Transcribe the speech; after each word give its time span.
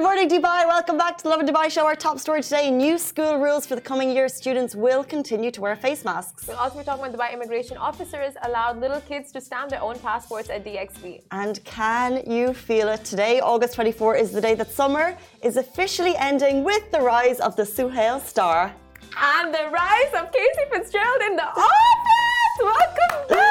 Good 0.00 0.06
morning, 0.12 0.30
Dubai. 0.30 0.66
Welcome 0.66 0.96
back 0.96 1.18
to 1.18 1.24
the 1.24 1.28
Lovin 1.28 1.46
Dubai 1.46 1.70
show. 1.70 1.84
Our 1.84 1.94
top 1.94 2.18
story 2.18 2.42
today 2.42 2.70
new 2.70 2.96
school 2.96 3.36
rules 3.36 3.66
for 3.66 3.74
the 3.74 3.82
coming 3.82 4.08
year. 4.10 4.28
Students 4.30 4.74
will 4.74 5.04
continue 5.04 5.50
to 5.50 5.60
wear 5.60 5.76
face 5.76 6.06
masks. 6.06 6.46
We'll 6.46 6.56
also 6.56 6.78
be 6.78 6.84
talking 6.84 7.04
about 7.04 7.14
Dubai 7.14 7.34
immigration 7.34 7.76
officers 7.76 8.32
allowed 8.44 8.80
little 8.80 9.02
kids 9.02 9.30
to 9.32 9.42
stamp 9.42 9.68
their 9.68 9.82
own 9.82 9.98
passports 9.98 10.48
at 10.48 10.64
DXB. 10.64 11.20
And 11.32 11.62
can 11.64 12.22
you 12.26 12.54
feel 12.54 12.88
it? 12.88 13.04
Today, 13.04 13.40
August 13.40 13.74
24, 13.74 14.16
is 14.16 14.32
the 14.32 14.40
day 14.40 14.54
that 14.54 14.70
summer 14.70 15.18
is 15.42 15.58
officially 15.58 16.16
ending 16.16 16.64
with 16.64 16.90
the 16.92 17.00
rise 17.02 17.38
of 17.38 17.54
the 17.56 17.64
Suhail 17.64 18.22
star. 18.22 18.74
And 19.18 19.52
the 19.52 19.66
rise 19.70 20.12
of 20.18 20.32
Casey 20.32 20.64
Fitzgerald 20.72 21.20
in 21.28 21.36
the 21.36 21.44
office! 21.44 22.56
Welcome 22.58 23.28
back! 23.28 23.49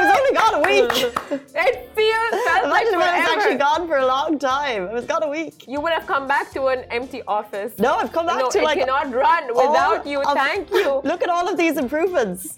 Was 0.00 0.18
only 0.18 0.34
gone 0.42 0.54
a 0.54 0.62
week. 0.70 0.92
it 1.66 1.74
feels 1.94 2.44
felt 2.46 2.68
like 2.68 2.86
Imagine 2.86 2.94
if 2.94 3.00
I 3.00 3.18
was 3.18 3.26
forever. 3.26 3.40
actually 3.40 3.58
gone 3.58 3.82
for 3.88 3.96
a 3.98 4.06
long 4.06 4.38
time. 4.38 4.88
I 4.88 4.92
was 4.92 5.04
gone 5.04 5.22
a 5.22 5.28
week. 5.28 5.64
You 5.68 5.80
would 5.80 5.92
have 5.92 6.06
come 6.06 6.26
back 6.26 6.50
to 6.52 6.66
an 6.66 6.80
empty 6.90 7.22
office. 7.26 7.72
No, 7.78 7.96
I've 7.96 8.12
come 8.12 8.26
back 8.26 8.38
no, 8.38 8.50
to 8.50 8.58
it 8.58 8.64
like 8.64 8.78
cannot 8.78 9.12
run 9.12 9.44
without 9.54 10.06
you. 10.06 10.20
of- 10.22 10.36
Thank 10.36 10.70
you. 10.70 11.00
Look 11.10 11.22
at 11.22 11.28
all 11.28 11.48
of 11.48 11.56
these 11.56 11.76
improvements. 11.76 12.56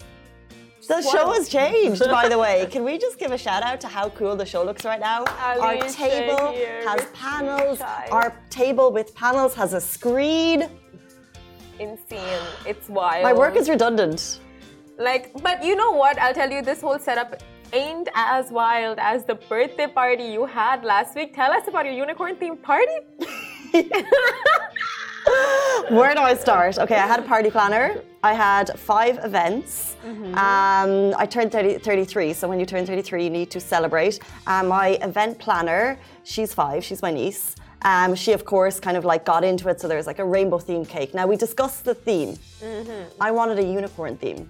The 0.87 0.95
Just 0.95 1.11
show 1.13 1.31
has 1.31 1.47
changed, 1.47 2.01
by 2.11 2.27
the 2.27 2.37
way. 2.45 2.67
Can 2.69 2.83
we 2.83 2.97
just 2.97 3.17
give 3.17 3.31
a 3.31 3.37
shout 3.37 3.63
out 3.63 3.79
to 3.81 3.87
how 3.87 4.09
cool 4.09 4.35
the 4.35 4.45
show 4.45 4.63
looks 4.65 4.83
right 4.83 4.99
now? 4.99 5.23
Our 5.25 5.77
table 5.89 6.53
has 6.87 7.05
panels. 7.13 7.79
Our 8.11 8.35
table 8.49 8.91
with 8.91 9.15
panels 9.15 9.53
has 9.55 9.73
a 9.73 9.79
screen. 9.79 10.69
Insane. 11.79 12.19
It's 12.65 12.89
wild. 12.89 13.23
My 13.23 13.31
work 13.33 13.55
is 13.55 13.69
redundant. 13.69 14.39
Like, 14.97 15.31
but 15.41 15.63
you 15.63 15.75
know 15.75 15.91
what? 15.91 16.19
I'll 16.19 16.33
tell 16.33 16.51
you, 16.51 16.61
this 16.61 16.81
whole 16.81 16.99
setup 16.99 17.41
ain't 17.73 18.09
as 18.13 18.51
wild 18.51 18.99
as 18.99 19.25
the 19.25 19.35
birthday 19.35 19.87
party 19.87 20.25
you 20.25 20.45
had 20.45 20.83
last 20.83 21.15
week. 21.15 21.33
Tell 21.33 21.51
us 21.51 21.67
about 21.67 21.85
your 21.85 21.93
unicorn 21.95 22.35
themed 22.35 22.61
party. 22.61 22.97
Where 25.89 26.13
do 26.13 26.19
I 26.21 26.35
start? 26.35 26.77
Okay, 26.77 26.95
I 26.95 27.07
had 27.07 27.19
a 27.19 27.23
party 27.23 27.49
planner. 27.49 28.01
I 28.21 28.33
had 28.33 28.77
five 28.77 29.19
events. 29.23 29.95
Mm-hmm. 30.05 30.35
Um, 30.35 31.15
I 31.17 31.25
turned 31.25 31.51
30, 31.51 31.79
33, 31.79 32.33
so 32.33 32.47
when 32.47 32.59
you 32.59 32.65
turn 32.65 32.85
33, 32.85 33.23
you 33.23 33.29
need 33.29 33.49
to 33.51 33.59
celebrate. 33.59 34.19
Um, 34.47 34.67
my 34.67 34.99
event 35.01 35.39
planner, 35.39 35.97
she's 36.23 36.53
five, 36.53 36.83
she's 36.83 37.01
my 37.01 37.11
niece. 37.11 37.55
Um, 37.81 38.15
she, 38.15 38.31
of 38.31 38.45
course, 38.45 38.79
kind 38.79 38.95
of 38.95 39.03
like 39.03 39.25
got 39.25 39.43
into 39.43 39.67
it, 39.69 39.81
so 39.81 39.87
there 39.87 39.97
was 39.97 40.07
like 40.07 40.19
a 40.19 40.25
rainbow 40.25 40.59
themed 40.59 40.87
cake. 40.87 41.13
Now, 41.13 41.27
we 41.27 41.35
discussed 41.35 41.83
the 41.83 41.95
theme. 41.95 42.37
I 43.19 43.31
wanted 43.31 43.59
a 43.59 43.63
unicorn 43.63 44.17
theme. 44.17 44.49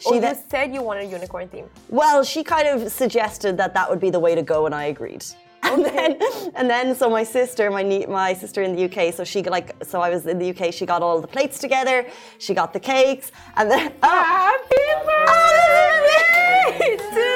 She. 0.00 0.08
Oh, 0.08 0.14
you 0.14 0.34
said 0.48 0.72
you 0.74 0.82
wanted 0.82 1.04
a 1.04 1.06
unicorn 1.06 1.48
theme. 1.48 1.68
well, 1.90 2.24
she 2.24 2.42
kind 2.42 2.66
of 2.66 2.90
suggested 2.90 3.56
that 3.58 3.74
that 3.74 3.88
would 3.90 4.00
be 4.00 4.10
the 4.10 4.18
way 4.20 4.34
to 4.34 4.42
go, 4.42 4.66
and 4.66 4.74
I 4.74 4.84
agreed. 4.84 5.24
And 5.62 5.84
then, 5.84 6.16
and 6.56 6.68
then, 6.70 6.94
so 6.96 7.08
my 7.10 7.22
sister, 7.22 7.70
my 7.70 7.82
nie- 7.82 8.06
my 8.06 8.32
sister 8.32 8.62
in 8.62 8.74
the 8.74 8.84
UK, 8.86 9.12
so 9.14 9.22
she 9.24 9.42
got 9.42 9.50
like, 9.52 9.76
so 9.84 10.00
I 10.00 10.08
was 10.08 10.26
in 10.26 10.38
the 10.38 10.48
UK. 10.50 10.72
She 10.72 10.86
got 10.86 11.02
all 11.02 11.20
the 11.20 11.28
plates 11.28 11.58
together. 11.60 12.06
She 12.38 12.54
got 12.54 12.72
the 12.72 12.80
cakes, 12.80 13.30
and 13.56 13.70
then 13.70 13.92
oh, 14.02 14.08
Happy 14.08 14.86
birthday 15.06 16.96
to 17.14 17.28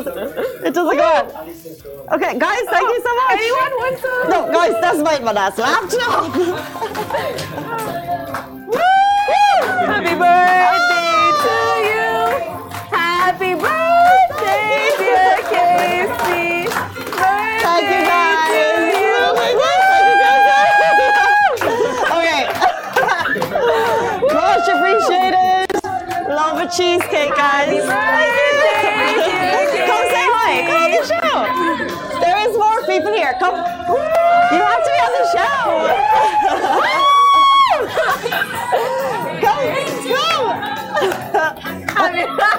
yeah, 0.06 0.66
it 0.68 0.74
doesn't. 0.74 0.96
Go. 0.96 1.04
on. 1.04 1.48
Okay, 2.12 2.38
guys, 2.38 2.62
thank 2.70 2.88
you 2.88 3.00
so 3.04 3.14
much. 3.16 3.32
Anyone 3.32 3.72
wants 3.78 4.00
to? 4.02 4.08
No, 4.28 4.38
guys, 4.52 4.74
that's 4.80 4.98
my 4.98 5.18
last 5.32 5.58
laptop. 5.58 6.34
Happy 9.86 10.14
birthday 10.14 11.30
to 11.42 11.56
you. 11.90 12.12
Happy 12.90 13.52
birthday, 13.54 14.90
dear 14.98 15.36
Casey. 15.50 16.66
Birthday 16.70 17.62
Thank 17.62 17.84
you 17.90 18.00
guys. 18.06 18.48
to 18.50 18.60
you. 18.98 19.14
Oh 19.20 19.34
my 19.36 19.50
God, 19.60 19.80
thank 19.90 20.06
you 20.10 20.16
guys. 20.24 20.80
okay. 22.18 22.42
Much 24.34 24.66
appreciated. 24.68 25.68
Love 26.28 26.58
a 26.58 26.66
cheesecake, 26.70 27.34
guys. 27.36 28.19
You 33.50 34.62
have 34.62 34.84
to 34.84 34.90
be 34.90 34.98
on 35.06 35.12
the 35.16 35.24
show. 35.34 35.60
go, 39.40 39.54
go. 40.08 40.24
come, 41.94 42.14
come. 42.38 42.49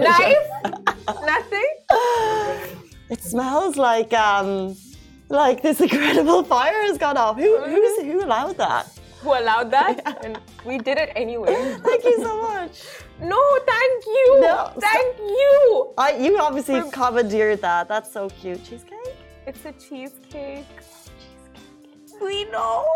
Knife? 0.00 0.36
Nothing? 1.24 1.68
It 3.10 3.22
smells 3.22 3.76
like 3.76 4.12
um 4.12 4.76
like 5.28 5.62
this 5.62 5.80
incredible 5.80 6.42
fire 6.54 6.82
has 6.82 6.98
gone 6.98 7.16
off. 7.16 7.36
Who 7.36 7.58
who's 7.62 8.02
who 8.02 8.24
allowed 8.24 8.56
that? 8.56 8.86
Who 9.20 9.30
allowed 9.32 9.70
that? 9.70 10.00
And 10.24 10.38
we 10.64 10.78
did 10.78 10.98
it 10.98 11.10
anyway. 11.16 11.54
Thank 11.82 12.04
you 12.04 12.16
so 12.22 12.42
much. 12.42 12.82
No, 13.20 13.40
thank 13.66 14.06
you. 14.06 14.40
No, 14.40 14.72
thank 14.78 15.18
you. 15.18 15.92
I 15.98 16.16
you 16.20 16.38
obviously 16.38 16.82
commandeered 16.90 17.60
that. 17.62 17.88
That's 17.88 18.10
so 18.12 18.28
cute. 18.28 18.64
Cheesecake? 18.64 19.16
It's 19.46 19.64
a 19.64 19.72
cheesecake. 19.72 20.66
Cheesecake. 20.80 22.22
We 22.22 22.44
know. 22.46 22.86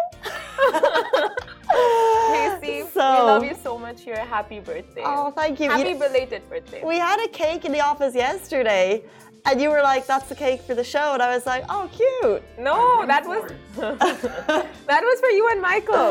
Casey, 2.32 2.82
we 2.82 3.00
love 3.00 3.44
you 3.44 3.56
so 3.62 3.67
much 3.88 4.02
here. 4.02 4.16
Happy 4.16 4.60
birthday. 4.60 5.02
Oh, 5.04 5.30
thank 5.30 5.58
you. 5.60 5.70
Happy 5.70 5.90
You- 5.90 5.98
belated 6.06 6.42
birthday. 6.50 6.82
We 6.84 6.98
had 6.98 7.18
a 7.24 7.28
cake 7.28 7.64
in 7.64 7.72
the 7.72 7.80
office 7.80 8.14
yesterday, 8.14 9.02
and 9.46 9.60
you 9.62 9.70
were 9.70 9.82
like, 9.92 10.04
"That's 10.12 10.28
the 10.28 10.34
cake 10.34 10.60
for 10.68 10.74
the 10.74 10.84
show," 10.94 11.06
and 11.14 11.22
I 11.22 11.30
was 11.36 11.46
like, 11.46 11.64
"Oh, 11.74 11.84
cute." 11.98 12.42
no, 12.68 12.78
that 13.12 13.24
was 13.32 13.42
that 14.92 15.02
was 15.08 15.16
for 15.24 15.30
you 15.38 15.44
and 15.52 15.60
Michael. 15.70 16.06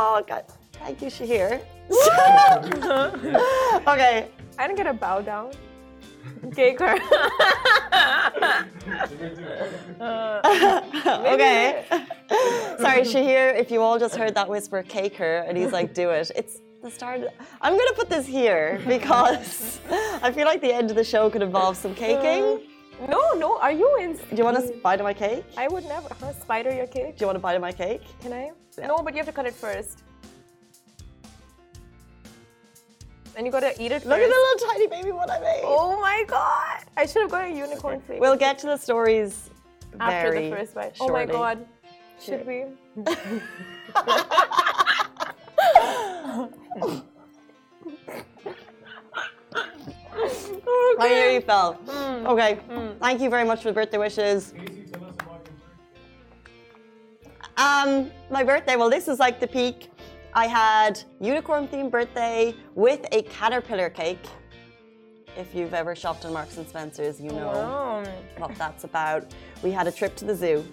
Oh 0.00 0.16
God, 0.30 0.44
thank 0.82 0.96
you, 1.02 1.08
Shahir. 1.16 1.50
okay, 3.92 4.16
I 4.58 4.60
didn't 4.66 4.78
get 4.82 4.86
a 4.86 4.94
bow 5.04 5.18
down. 5.32 5.48
Cake 6.54 6.78
her. 6.84 6.94
okay. 11.34 11.84
Sorry, 12.84 13.02
Shahir. 13.12 13.44
If 13.62 13.70
you 13.72 13.80
all 13.82 13.98
just 13.98 14.14
heard 14.20 14.34
that 14.36 14.48
whisper, 14.48 14.82
"Cake 14.96 15.16
her," 15.16 15.34
and 15.46 15.58
he's 15.58 15.72
like, 15.72 15.92
"Do 16.00 16.10
it." 16.10 16.30
It's 16.40 16.54
the 16.82 16.90
start. 16.90 17.22
I'm 17.60 17.76
gonna 17.76 17.92
put 17.94 18.08
this 18.08 18.26
here 18.26 18.80
because 18.86 19.80
I 20.22 20.32
feel 20.32 20.46
like 20.46 20.60
the 20.60 20.72
end 20.72 20.90
of 20.90 20.96
the 20.96 21.04
show 21.04 21.28
could 21.30 21.42
involve 21.42 21.76
some 21.76 21.94
caking. 21.94 22.66
Uh, 23.02 23.06
no, 23.08 23.32
no. 23.34 23.58
Are 23.58 23.72
you 23.72 23.98
in? 24.00 24.16
Do 24.16 24.36
you 24.36 24.44
want 24.44 24.56
to 24.56 24.72
bite 24.82 25.02
my 25.02 25.14
cake? 25.14 25.44
I 25.56 25.68
would 25.68 25.84
never. 25.84 26.08
Huh? 26.20 26.32
Spider 26.32 26.74
your 26.74 26.86
cake? 26.86 27.16
Do 27.16 27.22
you 27.22 27.26
want 27.26 27.36
to 27.36 27.40
bite 27.40 27.54
of 27.54 27.62
my 27.62 27.72
cake? 27.72 28.02
Can 28.20 28.32
I? 28.32 28.52
No, 28.78 28.98
but 28.98 29.14
you 29.14 29.18
have 29.18 29.26
to 29.26 29.32
cut 29.32 29.46
it 29.46 29.54
first. 29.54 30.02
And 33.36 33.46
you 33.46 33.52
gotta 33.52 33.72
eat 33.80 33.92
it 33.92 34.04
Look 34.06 34.18
first. 34.18 34.22
at 34.22 34.28
the 34.28 34.40
little 34.46 34.68
tiny 34.68 34.86
baby 34.86 35.12
one 35.12 35.30
I 35.30 35.38
made. 35.38 35.62
Oh 35.64 36.00
my 36.00 36.24
god! 36.26 36.84
I 36.96 37.06
should 37.06 37.22
have 37.22 37.30
got 37.30 37.44
a 37.44 37.50
unicorn 37.50 38.00
flavor. 38.00 38.20
We'll 38.20 38.36
get 38.36 38.58
to 38.60 38.66
the 38.66 38.76
stories 38.76 39.50
after 39.98 40.34
the 40.34 40.50
first 40.50 40.74
bite. 40.74 40.96
Shortly. 40.96 41.08
Oh 41.08 41.12
my 41.12 41.26
god. 41.26 41.66
Should 42.20 42.46
we? 42.46 42.64
I 50.98 51.08
hear 51.08 51.30
you 51.30 51.40
fell. 51.40 51.78
Okay. 52.26 52.58
Thank 53.00 53.20
you 53.20 53.30
very 53.30 53.44
much 53.44 53.62
for 53.62 53.68
the 53.68 53.74
birthday 53.74 53.98
wishes. 53.98 54.52
Um, 57.56 58.10
my 58.30 58.42
birthday. 58.44 58.76
Well, 58.76 58.90
this 58.90 59.08
is 59.08 59.18
like 59.18 59.40
the 59.40 59.46
peak. 59.46 59.90
I 60.32 60.46
had 60.46 61.02
unicorn 61.20 61.66
themed 61.68 61.90
birthday 61.90 62.54
with 62.74 63.04
a 63.12 63.22
caterpillar 63.22 63.90
cake. 63.90 64.24
If 65.36 65.54
you've 65.54 65.74
ever 65.74 65.94
shopped 65.94 66.24
in 66.24 66.32
Marks 66.32 66.56
and 66.56 66.68
Spencer's, 66.68 67.20
you 67.20 67.30
know 67.30 67.46
Wow. 67.46 68.04
what 68.38 68.54
that's 68.56 68.84
about. 68.84 69.32
We 69.62 69.70
had 69.70 69.86
a 69.86 69.92
trip 69.92 70.16
to 70.16 70.24
the 70.24 70.34
zoo. 70.34 70.64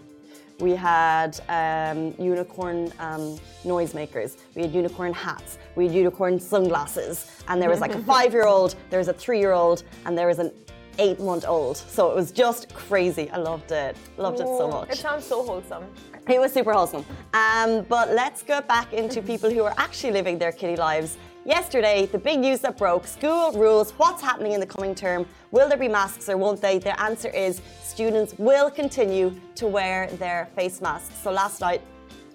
We 0.59 0.71
had 0.71 1.39
um, 1.49 2.13
unicorn 2.17 2.91
um, 2.99 3.37
noisemakers, 3.63 4.37
we 4.55 4.63
had 4.63 4.73
unicorn 4.73 5.13
hats, 5.13 5.57
we 5.75 5.85
had 5.85 5.95
unicorn 5.95 6.39
sunglasses, 6.39 7.31
and 7.47 7.61
there 7.61 7.69
was 7.69 7.79
like 7.79 7.93
a 7.93 7.99
five 8.13 8.33
year 8.33 8.45
old, 8.45 8.75
there 8.89 8.99
was 8.99 9.07
a 9.07 9.13
three 9.13 9.39
year 9.39 9.51
old, 9.51 9.83
and 10.05 10.17
there 10.17 10.27
was 10.27 10.39
an 10.39 10.51
eight 10.99 11.19
month 11.19 11.45
old. 11.47 11.77
So 11.77 12.09
it 12.09 12.15
was 12.15 12.31
just 12.31 12.73
crazy. 12.73 13.29
I 13.29 13.37
loved 13.37 13.71
it. 13.71 13.95
Loved 14.17 14.39
it 14.39 14.47
so 14.47 14.67
much. 14.67 14.89
It 14.89 14.97
sounds 14.97 15.25
so 15.25 15.43
wholesome. 15.43 15.85
It 16.27 16.39
was 16.39 16.51
super 16.51 16.73
wholesome. 16.73 17.05
Um, 17.33 17.85
but 17.87 18.09
let's 18.09 18.43
go 18.43 18.61
back 18.61 18.93
into 18.93 19.21
people 19.21 19.49
who 19.49 19.63
are 19.63 19.73
actually 19.77 20.11
living 20.11 20.37
their 20.37 20.51
kiddie 20.51 20.75
lives. 20.75 21.17
Yesterday, 21.47 22.07
the 22.07 22.17
big 22.17 22.39
news 22.39 22.59
that 22.59 22.77
broke 22.77 23.07
school 23.07 23.53
rules, 23.53 23.91
what's 23.91 24.21
happening 24.21 24.51
in 24.51 24.59
the 24.59 24.65
coming 24.65 24.93
term, 24.93 25.25
will 25.51 25.69
there 25.69 25.77
be 25.77 25.87
masks 25.87 26.27
or 26.27 26.35
won't 26.35 26.61
they? 26.61 26.77
The 26.77 27.01
answer 27.01 27.29
is 27.29 27.61
students 27.81 28.33
will 28.37 28.69
continue 28.69 29.33
to 29.55 29.65
wear 29.65 30.07
their 30.19 30.49
face 30.57 30.81
masks. 30.81 31.15
So 31.23 31.31
last 31.31 31.61
night, 31.61 31.81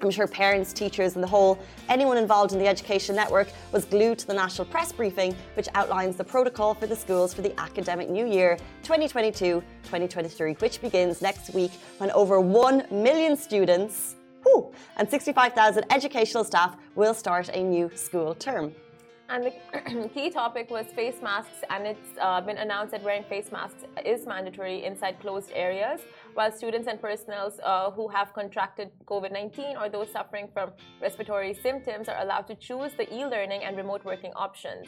I'm 0.01 0.11
sure 0.11 0.27
parents, 0.27 0.73
teachers, 0.73 1.15
and 1.15 1.23
the 1.23 1.29
whole 1.29 1.59
anyone 1.91 2.17
involved 2.17 2.55
in 2.55 2.59
the 2.59 2.67
education 2.67 3.15
network 3.15 3.49
was 3.71 3.85
glued 3.85 4.19
to 4.21 4.27
the 4.27 4.33
national 4.33 4.65
press 4.69 4.93
briefing, 4.93 5.37
which 5.57 5.69
outlines 5.75 6.17
the 6.17 6.25
protocol 6.25 6.73
for 6.73 6.87
the 6.87 6.97
schools 6.97 7.35
for 7.35 7.43
the 7.43 7.53
academic 7.61 8.09
new 8.09 8.27
year 8.27 8.57
2022 8.83 9.63
2023, 9.83 10.55
which 10.55 10.81
begins 10.81 11.21
next 11.21 11.53
week 11.53 11.73
when 11.99 12.11
over 12.13 12.41
1 12.41 12.87
million 12.91 13.37
students 13.37 14.17
whew, 14.43 14.73
and 14.97 15.09
65,000 15.09 15.85
educational 15.91 16.45
staff 16.45 16.77
will 16.95 17.13
start 17.15 17.51
a 17.51 17.63
new 17.63 17.91
school 17.95 18.35
term. 18.35 18.75
And 19.33 19.47
the 19.47 20.09
key 20.15 20.29
topic 20.29 20.71
was 20.71 20.85
face 20.89 21.23
masks, 21.23 21.65
and 21.71 21.87
it's 21.87 22.11
uh, 22.21 22.43
been 22.43 22.59
announced 22.59 22.93
that 22.93 23.03
wearing 23.03 23.25
face 23.25 23.51
masks 23.51 23.85
is 24.05 24.27
mandatory 24.27 24.85
inside 24.85 25.19
closed 25.21 25.51
areas 25.55 26.03
while 26.35 26.53
students 26.53 26.87
and 26.87 27.01
personnel 27.01 27.51
uh, 27.65 27.91
who 27.93 28.09
have 28.09 28.35
contracted 28.35 28.91
COVID 29.07 29.33
19 29.33 29.79
or 29.79 29.89
those 29.89 30.11
suffering 30.13 30.51
from 30.53 30.73
respiratory 31.01 31.55
symptoms 31.55 32.11
are 32.11 32.21
allowed 32.21 32.47
to 32.49 32.55
choose 32.57 32.93
the 32.99 33.11
e 33.11 33.25
learning 33.25 33.65
and 33.65 33.75
remote 33.79 34.05
working 34.05 34.33
options. 34.37 34.87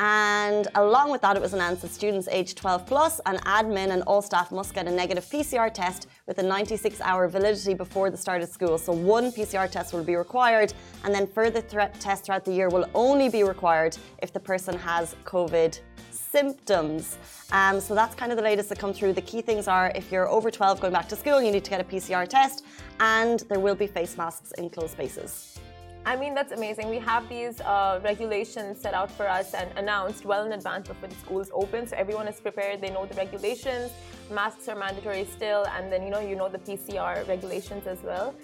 And 0.00 0.66
along 0.74 1.12
with 1.12 1.20
that, 1.22 1.36
it 1.36 1.40
was 1.40 1.54
announced 1.54 1.82
that 1.82 1.92
students 1.92 2.26
aged 2.28 2.58
12 2.58 2.86
plus 2.86 3.20
and 3.24 3.40
admin 3.44 3.90
and 3.90 4.02
all 4.02 4.20
staff 4.20 4.50
must 4.50 4.74
get 4.74 4.88
a 4.88 4.90
negative 4.90 5.24
PCR 5.26 5.72
test 5.72 6.08
with 6.26 6.38
a 6.38 6.42
96 6.42 7.00
hour 7.00 7.28
validity 7.28 7.74
before 7.74 8.10
the 8.10 8.16
start 8.16 8.42
of 8.42 8.48
school. 8.48 8.78
So, 8.78 8.92
one 8.92 9.30
PCR 9.30 9.70
test 9.70 9.92
will 9.92 10.04
be 10.04 10.16
required, 10.16 10.74
and 11.04 11.14
then 11.14 11.26
further 11.26 11.60
tests 11.60 12.26
throughout 12.26 12.44
the 12.44 12.52
year 12.52 12.68
will 12.68 12.86
only 12.94 13.28
be 13.28 13.42
required 13.44 13.96
if 14.22 14.32
the 14.32 14.40
person 14.40 14.76
has 14.78 15.14
COVID 15.24 15.80
symptoms. 16.10 17.18
Um, 17.52 17.80
so 17.80 17.94
that's 17.94 18.14
kind 18.14 18.32
of 18.32 18.36
the 18.36 18.42
latest 18.42 18.68
that 18.70 18.78
come 18.78 18.92
through. 18.92 19.12
The 19.12 19.22
key 19.22 19.40
things 19.40 19.68
are 19.68 19.92
if 19.94 20.10
you're 20.10 20.28
over 20.28 20.50
12 20.50 20.80
going 20.80 20.92
back 20.92 21.08
to 21.08 21.16
school, 21.16 21.40
you 21.40 21.50
need 21.50 21.64
to 21.64 21.70
get 21.70 21.80
a 21.80 21.84
PCR 21.84 22.26
test, 22.26 22.64
and 23.00 23.40
there 23.48 23.60
will 23.60 23.76
be 23.76 23.86
face 23.86 24.16
masks 24.16 24.52
in 24.58 24.68
closed 24.68 24.92
spaces. 24.92 25.58
I 26.04 26.14
mean, 26.14 26.34
that's 26.34 26.52
amazing. 26.52 26.88
We 26.88 27.00
have 27.00 27.28
these 27.28 27.60
uh, 27.62 27.98
regulations 28.04 28.80
set 28.80 28.94
out 28.94 29.10
for 29.10 29.28
us 29.28 29.54
and 29.54 29.68
announced 29.76 30.24
well 30.24 30.44
in 30.46 30.52
advance 30.52 30.86
before 30.86 31.08
the 31.08 31.16
schools 31.16 31.50
open. 31.52 31.88
So 31.88 31.96
everyone 31.96 32.28
is 32.28 32.38
prepared. 32.38 32.80
They 32.80 32.90
know 32.90 33.06
the 33.06 33.16
regulations. 33.16 33.90
Masks 34.30 34.68
are 34.68 34.76
mandatory 34.76 35.24
still. 35.24 35.66
And 35.76 35.92
then, 35.92 36.02
you 36.04 36.10
know, 36.10 36.20
you 36.20 36.36
know 36.36 36.48
the 36.48 36.58
PCR 36.58 37.26
regulations 37.28 37.86
as 37.86 38.02
well. 38.02 38.34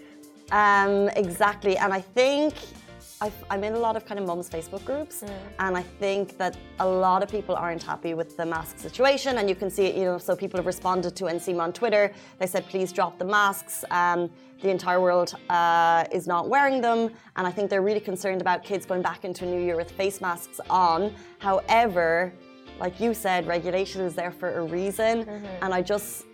Um, 0.50 1.08
exactly. 1.16 1.76
And 1.76 1.92
I 1.92 2.00
think 2.00 2.54
i 3.22 3.30
am 3.54 3.62
in 3.62 3.74
a 3.74 3.78
lot 3.78 3.94
of 3.94 4.04
kind 4.04 4.18
of 4.18 4.26
mums 4.26 4.50
Facebook 4.50 4.84
groups, 4.84 5.22
mm. 5.22 5.30
and 5.60 5.76
I 5.76 5.82
think 5.82 6.38
that 6.38 6.56
a 6.80 6.88
lot 6.88 7.22
of 7.22 7.28
people 7.28 7.54
aren't 7.54 7.82
happy 7.82 8.14
with 8.14 8.36
the 8.36 8.44
mask 8.44 8.78
situation, 8.78 9.38
and 9.38 9.48
you 9.48 9.54
can 9.54 9.70
see 9.70 9.84
it. 9.86 9.94
You 9.94 10.04
know, 10.04 10.18
so 10.18 10.34
people 10.34 10.58
have 10.58 10.66
responded 10.66 11.14
to 11.16 11.24
NCEMA 11.24 11.60
on 11.60 11.72
Twitter. 11.72 12.12
They 12.40 12.48
said, 12.48 12.66
"Please 12.66 12.92
drop 12.92 13.18
the 13.18 13.24
masks." 13.24 13.84
Um, 13.90 14.28
the 14.60 14.70
entire 14.70 15.00
world 15.00 15.34
uh, 15.50 16.04
is 16.10 16.26
not 16.26 16.48
wearing 16.48 16.80
them, 16.80 17.10
and 17.36 17.46
I 17.46 17.52
think 17.52 17.70
they're 17.70 17.82
really 17.90 18.00
concerned 18.00 18.40
about 18.40 18.64
kids 18.64 18.86
going 18.86 19.02
back 19.02 19.24
into 19.24 19.44
a 19.44 19.48
new 19.48 19.60
year 19.60 19.76
with 19.76 19.90
face 19.92 20.20
masks 20.20 20.60
on. 20.68 21.14
However, 21.38 22.32
like 22.82 22.98
you 22.98 23.14
said, 23.14 23.46
regulation 23.46 24.00
is 24.00 24.14
there 24.14 24.32
for 24.32 24.58
a 24.58 24.64
reason, 24.64 25.24
mm-hmm. 25.24 25.46
and 25.62 25.72
I 25.72 25.80
just, 25.82 26.24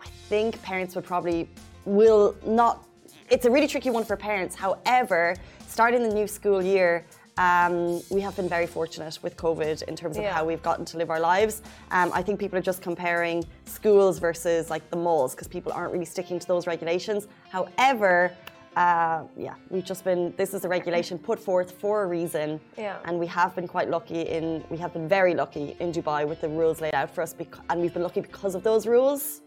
I 0.00 0.06
think 0.28 0.62
parents 0.62 0.94
would 0.94 1.04
probably 1.04 1.50
will 1.84 2.36
not 2.46 2.86
it's 3.28 3.46
a 3.46 3.50
really 3.50 3.66
tricky 3.66 3.90
one 3.90 4.04
for 4.04 4.16
parents. 4.16 4.54
However, 4.54 5.34
starting 5.66 6.02
the 6.02 6.14
new 6.14 6.26
school 6.26 6.62
year, 6.62 7.06
um, 7.38 8.02
we 8.10 8.20
have 8.20 8.36
been 8.36 8.48
very 8.48 8.66
fortunate 8.66 9.18
with 9.22 9.38
COVID 9.38 9.82
in 9.84 9.96
terms 9.96 10.18
of 10.18 10.22
yeah. 10.22 10.34
how 10.34 10.44
we've 10.44 10.62
gotten 10.62 10.84
to 10.84 10.98
live 10.98 11.08
our 11.08 11.18
lives. 11.18 11.62
Um, 11.90 12.10
I 12.12 12.20
think 12.22 12.38
people 12.38 12.58
are 12.58 12.62
just 12.62 12.82
comparing 12.82 13.42
schools 13.64 14.18
versus 14.18 14.68
like 14.68 14.88
the 14.90 14.96
malls 14.96 15.34
because 15.34 15.48
people 15.48 15.72
aren't 15.72 15.92
really 15.92 16.04
sticking 16.04 16.38
to 16.38 16.46
those 16.46 16.66
regulations. 16.66 17.26
However, 17.48 18.36
uh, 18.76 19.24
yeah, 19.36 19.54
we've 19.70 19.84
just 19.84 20.04
been. 20.04 20.32
This 20.36 20.54
is 20.54 20.64
a 20.64 20.68
regulation 20.68 21.18
put 21.18 21.38
forth 21.38 21.72
for 21.72 22.04
a 22.04 22.06
reason, 22.06 22.60
yeah. 22.78 22.98
and 23.04 23.18
we 23.18 23.26
have 23.26 23.54
been 23.54 23.68
quite 23.68 23.88
lucky 23.90 24.22
in. 24.22 24.64
We 24.70 24.78
have 24.78 24.92
been 24.92 25.08
very 25.08 25.34
lucky 25.34 25.76
in 25.80 25.92
Dubai 25.92 26.26
with 26.26 26.40
the 26.40 26.48
rules 26.48 26.80
laid 26.80 26.94
out 26.94 27.14
for 27.14 27.22
us, 27.22 27.34
and 27.68 27.80
we've 27.80 27.92
been 27.92 28.02
lucky 28.02 28.20
because 28.20 28.54
of 28.54 28.62
those 28.62 28.86
rules. 28.86 29.42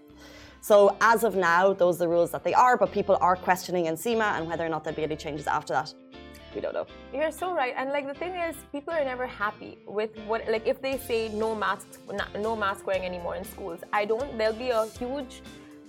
So 0.62 0.98
as 1.01 1.24
of 1.24 1.36
now, 1.36 1.74
those 1.74 1.98
are 1.98 2.06
the 2.06 2.07
rules 2.07 2.31
that 2.31 2.44
they 2.44 2.54
are, 2.54 2.75
but 2.75 2.92
people 2.92 3.18
are 3.22 3.36
questioning 3.36 3.86
NCEMA 3.86 4.38
and 4.38 4.48
whether 4.48 4.66
or 4.66 4.69
not 4.69 4.83
there'll 4.83 4.98
be 4.98 5.04
any 5.04 5.16
changes 5.16 5.45
after 5.45 5.74
that 5.74 5.94
we 6.56 6.62
don't 6.62 6.74
know. 6.74 6.88
You're 7.13 7.31
so 7.31 7.54
right. 7.54 7.74
And 7.78 7.92
like 7.92 8.07
the 8.07 8.13
thing 8.13 8.33
is, 8.33 8.56
people 8.71 8.94
are 8.94 9.04
never 9.04 9.28
happy 9.28 9.78
with 9.86 10.12
what 10.25 10.48
like 10.50 10.66
if 10.66 10.81
they 10.81 10.98
say 10.98 11.30
no 11.30 11.54
masks, 11.54 12.00
no 12.39 12.56
mask 12.56 12.88
wearing 12.88 13.06
anymore 13.06 13.36
in 13.36 13.44
schools. 13.44 13.81
I 13.94 14.06
don't. 14.06 14.38
There'll 14.38 14.54
be 14.54 14.69
a 14.69 14.88
huge 14.88 15.42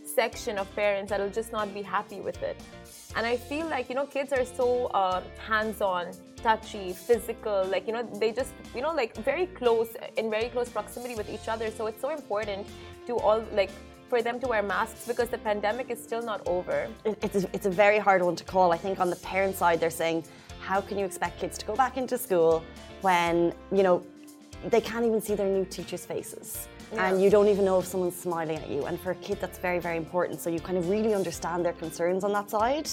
section 0.05 0.59
of 0.59 0.67
parents 0.75 1.11
that'll 1.11 1.31
just 1.31 1.53
not 1.53 1.73
be 1.73 1.83
happy 1.83 2.21
with 2.21 2.43
it. 2.43 2.61
And 3.17 3.27
I 3.27 3.37
feel 3.37 3.67
like 3.67 3.89
you 3.89 3.95
know 3.95 4.07
kids 4.07 4.33
are 4.33 4.45
so 4.45 4.87
uh, 4.87 5.23
hands-on, 5.49 6.13
touchy, 6.37 6.93
physical. 6.93 7.65
Like 7.65 7.87
you 7.87 7.95
know 7.95 8.03
they 8.03 8.31
just 8.31 8.53
you 8.75 8.83
know 8.83 8.95
like 8.95 9.17
very 9.17 9.47
close 9.47 9.89
in 10.17 10.31
very 10.31 10.49
close 10.51 10.69
proximity 10.69 11.15
with 11.15 11.29
each 11.31 11.49
other. 11.49 11.71
So 11.71 11.87
it's 11.87 12.01
so 12.01 12.11
important 12.11 12.67
to 13.07 13.17
all 13.17 13.43
like 13.55 13.71
for 14.09 14.23
them 14.23 14.39
to 14.41 14.47
wear 14.47 14.63
masks 14.63 15.07
because 15.07 15.29
the 15.29 15.39
pandemic 15.39 15.91
is 15.91 16.03
still 16.03 16.23
not 16.23 16.47
over. 16.47 16.89
It's, 17.05 17.45
it's 17.53 17.67
a 17.67 17.71
very 17.71 17.99
hard 17.99 18.23
one 18.23 18.37
to 18.37 18.45
call. 18.45 18.73
I 18.73 18.77
think 18.77 19.01
on 19.01 19.11
the 19.11 19.17
parent 19.17 19.57
side, 19.57 19.81
they're 19.81 19.91
saying 19.91 20.25
how 20.61 20.81
can 20.81 20.99
you 20.99 21.05
expect 21.05 21.41
kids 21.41 21.59
to 21.59 21.67
go 21.67 21.75
back 21.75 21.97
into 21.97 22.19
school 22.19 22.63
when, 23.01 23.53
you 23.73 23.83
know, 23.83 24.05
they 24.69 24.81
can't 24.81 25.05
even 25.05 25.21
see 25.21 25.35
their 25.35 25.49
new 25.49 25.65
teachers' 25.65 26.05
faces? 26.07 26.69
Yeah. 26.93 27.09
And 27.09 27.23
you 27.23 27.31
don't 27.31 27.49
even 27.49 27.65
know 27.65 27.79
if 27.79 27.87
someone's 27.87 28.17
smiling 28.17 28.59
at 28.59 28.71
you. 28.71 28.87
And 28.87 28.99
for 29.01 29.11
a 29.11 29.15
kid, 29.17 29.39
that's 29.41 29.59
very, 29.59 29.79
very 29.79 29.97
important. 29.97 30.41
So 30.41 30.51
you 30.51 30.61
kind 30.61 30.79
of 30.79 30.89
really 30.89 31.15
understand 31.15 31.65
their 31.65 31.73
concerns 31.73 32.25
on 32.25 32.33
that 32.33 32.51
side. 32.51 32.89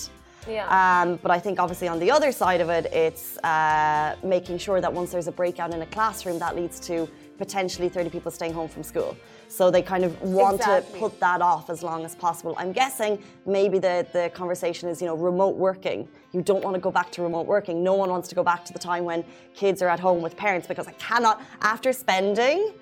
Yeah. 0.47 0.67
Um, 0.67 1.19
but 1.21 1.31
I 1.31 1.39
think 1.39 1.59
obviously 1.59 1.87
on 1.87 1.99
the 1.99 2.11
other 2.11 2.31
side 2.31 2.61
of 2.61 2.69
it, 2.69 2.85
it's 2.87 3.37
uh, 3.39 4.15
making 4.23 4.57
sure 4.57 4.81
that 4.81 4.91
once 4.91 5.11
there's 5.11 5.27
a 5.27 5.31
breakout 5.31 5.73
in 5.73 5.81
a 5.81 5.85
classroom, 5.85 6.39
that 6.39 6.55
leads 6.55 6.79
to 6.81 7.07
potentially 7.37 7.89
30 7.89 8.09
people 8.09 8.31
staying 8.31 8.53
home 8.53 8.67
from 8.67 8.83
school. 8.83 9.17
So 9.47 9.69
they 9.69 9.81
kind 9.81 10.03
of 10.03 10.19
want 10.21 10.57
exactly. 10.57 10.93
to 10.93 10.99
put 10.99 11.19
that 11.19 11.41
off 11.41 11.69
as 11.69 11.83
long 11.83 12.05
as 12.05 12.15
possible. 12.15 12.55
I'm 12.57 12.71
guessing 12.71 13.21
maybe 13.45 13.79
the, 13.79 14.05
the 14.13 14.31
conversation 14.33 14.89
is, 14.89 15.01
you 15.01 15.07
know, 15.07 15.15
remote 15.15 15.55
working. 15.55 16.07
You 16.31 16.41
don't 16.41 16.63
want 16.63 16.75
to 16.75 16.79
go 16.79 16.91
back 16.91 17.11
to 17.13 17.21
remote 17.21 17.45
working. 17.45 17.83
No 17.83 17.93
one 17.93 18.09
wants 18.09 18.27
to 18.29 18.35
go 18.35 18.43
back 18.43 18.65
to 18.65 18.73
the 18.73 18.79
time 18.79 19.03
when 19.03 19.23
kids 19.55 19.81
are 19.81 19.89
at 19.89 19.99
home 19.99 20.21
with 20.21 20.35
parents 20.35 20.67
because 20.67 20.87
I 20.87 20.93
cannot, 20.93 21.41
after 21.61 21.93
spending 21.93 22.73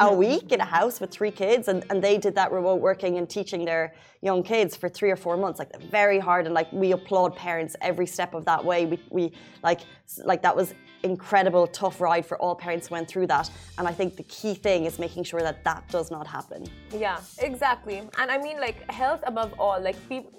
a 0.00 0.12
week 0.12 0.52
in 0.52 0.60
a 0.60 0.64
house 0.64 1.00
with 1.00 1.10
three 1.10 1.30
kids 1.30 1.68
and, 1.68 1.84
and 1.90 2.02
they 2.02 2.18
did 2.18 2.34
that 2.34 2.52
remote 2.52 2.80
working 2.80 3.18
and 3.18 3.28
teaching 3.28 3.64
their 3.64 3.94
young 4.22 4.42
kids 4.42 4.74
for 4.74 4.88
three 4.88 5.10
or 5.10 5.16
four 5.16 5.36
months 5.36 5.58
like 5.58 5.80
very 5.82 6.18
hard 6.18 6.46
and 6.46 6.54
like 6.54 6.72
we 6.72 6.92
applaud 6.92 7.36
parents 7.36 7.76
every 7.80 8.06
step 8.06 8.34
of 8.34 8.44
that 8.44 8.64
way. 8.64 8.86
We, 8.86 9.02
we 9.10 9.32
like 9.62 9.80
like 10.24 10.42
that 10.42 10.56
was 10.56 10.74
incredible 11.04 11.66
tough 11.66 12.00
ride 12.00 12.24
for 12.24 12.38
all 12.38 12.54
parents 12.54 12.88
who 12.88 12.94
went 12.94 13.06
through 13.06 13.26
that 13.26 13.50
and 13.76 13.86
i 13.86 13.92
think 13.92 14.16
the 14.16 14.22
key 14.24 14.54
thing 14.54 14.86
is 14.86 14.98
making 14.98 15.22
sure 15.22 15.40
that 15.40 15.62
that 15.62 15.86
does 15.90 16.10
not 16.10 16.26
happen. 16.26 16.64
Yeah 16.90 17.20
exactly 17.38 17.98
and 18.18 18.30
i 18.30 18.38
mean 18.38 18.58
like 18.58 18.90
health 18.90 19.22
above 19.26 19.52
all 19.58 19.78
like 19.80 19.96
people 20.08 20.32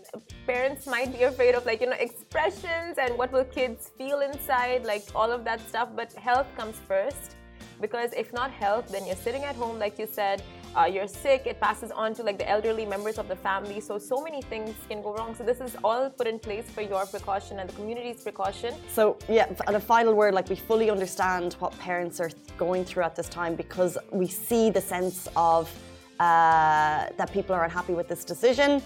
parents 0.48 0.88
might 0.88 1.12
be 1.13 1.24
afraid 1.24 1.54
of 1.56 1.65
like 1.65 1.82
you 1.82 1.88
know 1.88 1.98
expressions 2.00 2.98
and 2.98 3.15
what 3.18 3.32
will 3.32 3.46
kids 3.46 3.92
feel 3.98 4.22
inside 4.22 4.86
like 4.86 5.04
all 5.13 5.32
of 5.32 5.44
that 5.44 5.62
stuff 5.70 5.89
but 5.96 6.12
health 6.13 6.48
comes 6.58 6.77
first 6.88 7.35
because 7.82 8.12
if 8.13 8.32
not 8.34 8.51
health 8.51 8.88
then 8.89 9.05
you're 9.05 9.15
sitting 9.15 9.44
at 9.44 9.55
home 9.55 9.77
like 9.79 9.98
you 10.00 10.08
said 10.08 10.41
uh, 10.75 10.86
you're 10.86 11.08
sick 11.08 11.44
it 11.46 11.60
passes 11.60 11.91
on 11.91 12.13
to 12.13 12.24
like 12.24 12.38
the 12.38 12.50
elderly 12.50 12.86
members 12.86 13.17
of 13.17 13.27
the 13.27 13.36
family. 13.36 13.79
So 13.79 13.98
so 13.98 14.22
many 14.22 14.41
things 14.41 14.75
can 14.89 15.01
go 15.01 15.13
wrong. 15.15 15.34
So 15.36 15.44
this 15.44 15.62
is 15.62 15.75
all 15.84 16.10
put 16.10 16.27
in 16.27 16.38
place 16.38 16.70
for 16.70 16.82
your 16.82 17.05
precaution 17.05 17.60
and 17.60 17.70
the 17.70 17.74
community's 17.74 18.22
precaution. 18.22 18.74
So 18.91 19.17
yeah 19.29 19.48
and 19.67 19.75
a 19.75 19.79
final 19.79 20.13
word 20.13 20.34
like 20.34 20.50
we 20.50 20.55
fully 20.55 20.89
understand 20.89 21.53
what 21.60 21.77
parents 21.79 22.20
are 22.20 22.32
going 22.58 22.84
through 22.86 23.03
at 23.03 23.15
this 23.15 23.29
time 23.29 23.55
because 23.55 23.98
we 24.12 24.27
see 24.27 24.70
the 24.70 24.82
sense 24.82 25.27
of 25.36 25.72
uh, 26.20 27.08
that 27.17 27.29
people 27.32 27.53
are 27.53 27.65
unhappy 27.65 27.94
with 27.94 28.08
this 28.08 28.24
decision 28.24 28.82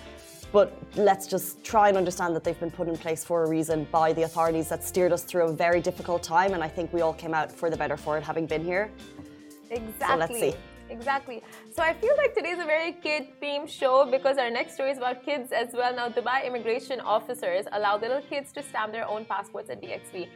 but 0.51 0.77
let's 0.95 1.27
just 1.27 1.63
try 1.63 1.89
and 1.89 1.97
understand 1.97 2.35
that 2.35 2.43
they've 2.43 2.59
been 2.59 2.71
put 2.71 2.87
in 2.87 2.97
place 2.97 3.23
for 3.23 3.43
a 3.43 3.47
reason 3.47 3.87
by 3.91 4.13
the 4.13 4.23
authorities 4.23 4.69
that 4.69 4.83
steered 4.83 5.13
us 5.13 5.23
through 5.23 5.43
a 5.43 5.53
very 5.53 5.81
difficult 5.81 6.23
time. 6.23 6.53
And 6.53 6.63
I 6.63 6.67
think 6.67 6.91
we 6.91 7.01
all 7.01 7.13
came 7.13 7.33
out 7.33 7.51
for 7.51 7.69
the 7.69 7.77
better 7.77 7.97
for 7.97 8.17
it, 8.17 8.23
having 8.23 8.45
been 8.45 8.63
here. 8.63 8.89
Exactly. 9.69 10.07
So 10.07 10.15
let's 10.15 10.39
see. 10.39 10.53
Exactly. 10.89 11.43
So 11.71 11.83
I 11.83 11.93
feel 11.93 12.15
like 12.17 12.33
today's 12.33 12.57
a 12.59 12.65
very 12.65 12.93
kid 12.93 13.27
themed 13.41 13.69
show 13.69 14.09
because 14.09 14.37
our 14.39 14.49
next 14.49 14.73
story 14.73 14.91
is 14.91 14.97
about 14.97 15.23
kids 15.23 15.51
as 15.51 15.69
well. 15.73 15.95
Now, 15.95 16.09
Dubai 16.09 16.45
immigration 16.45 16.99
officers 16.99 17.65
allow 17.71 17.99
little 17.99 18.21
kids 18.21 18.51
to 18.53 18.63
stamp 18.63 18.91
their 18.91 19.07
own 19.07 19.25
passports 19.25 19.69
at 19.69 19.83
DXB. 19.83 20.27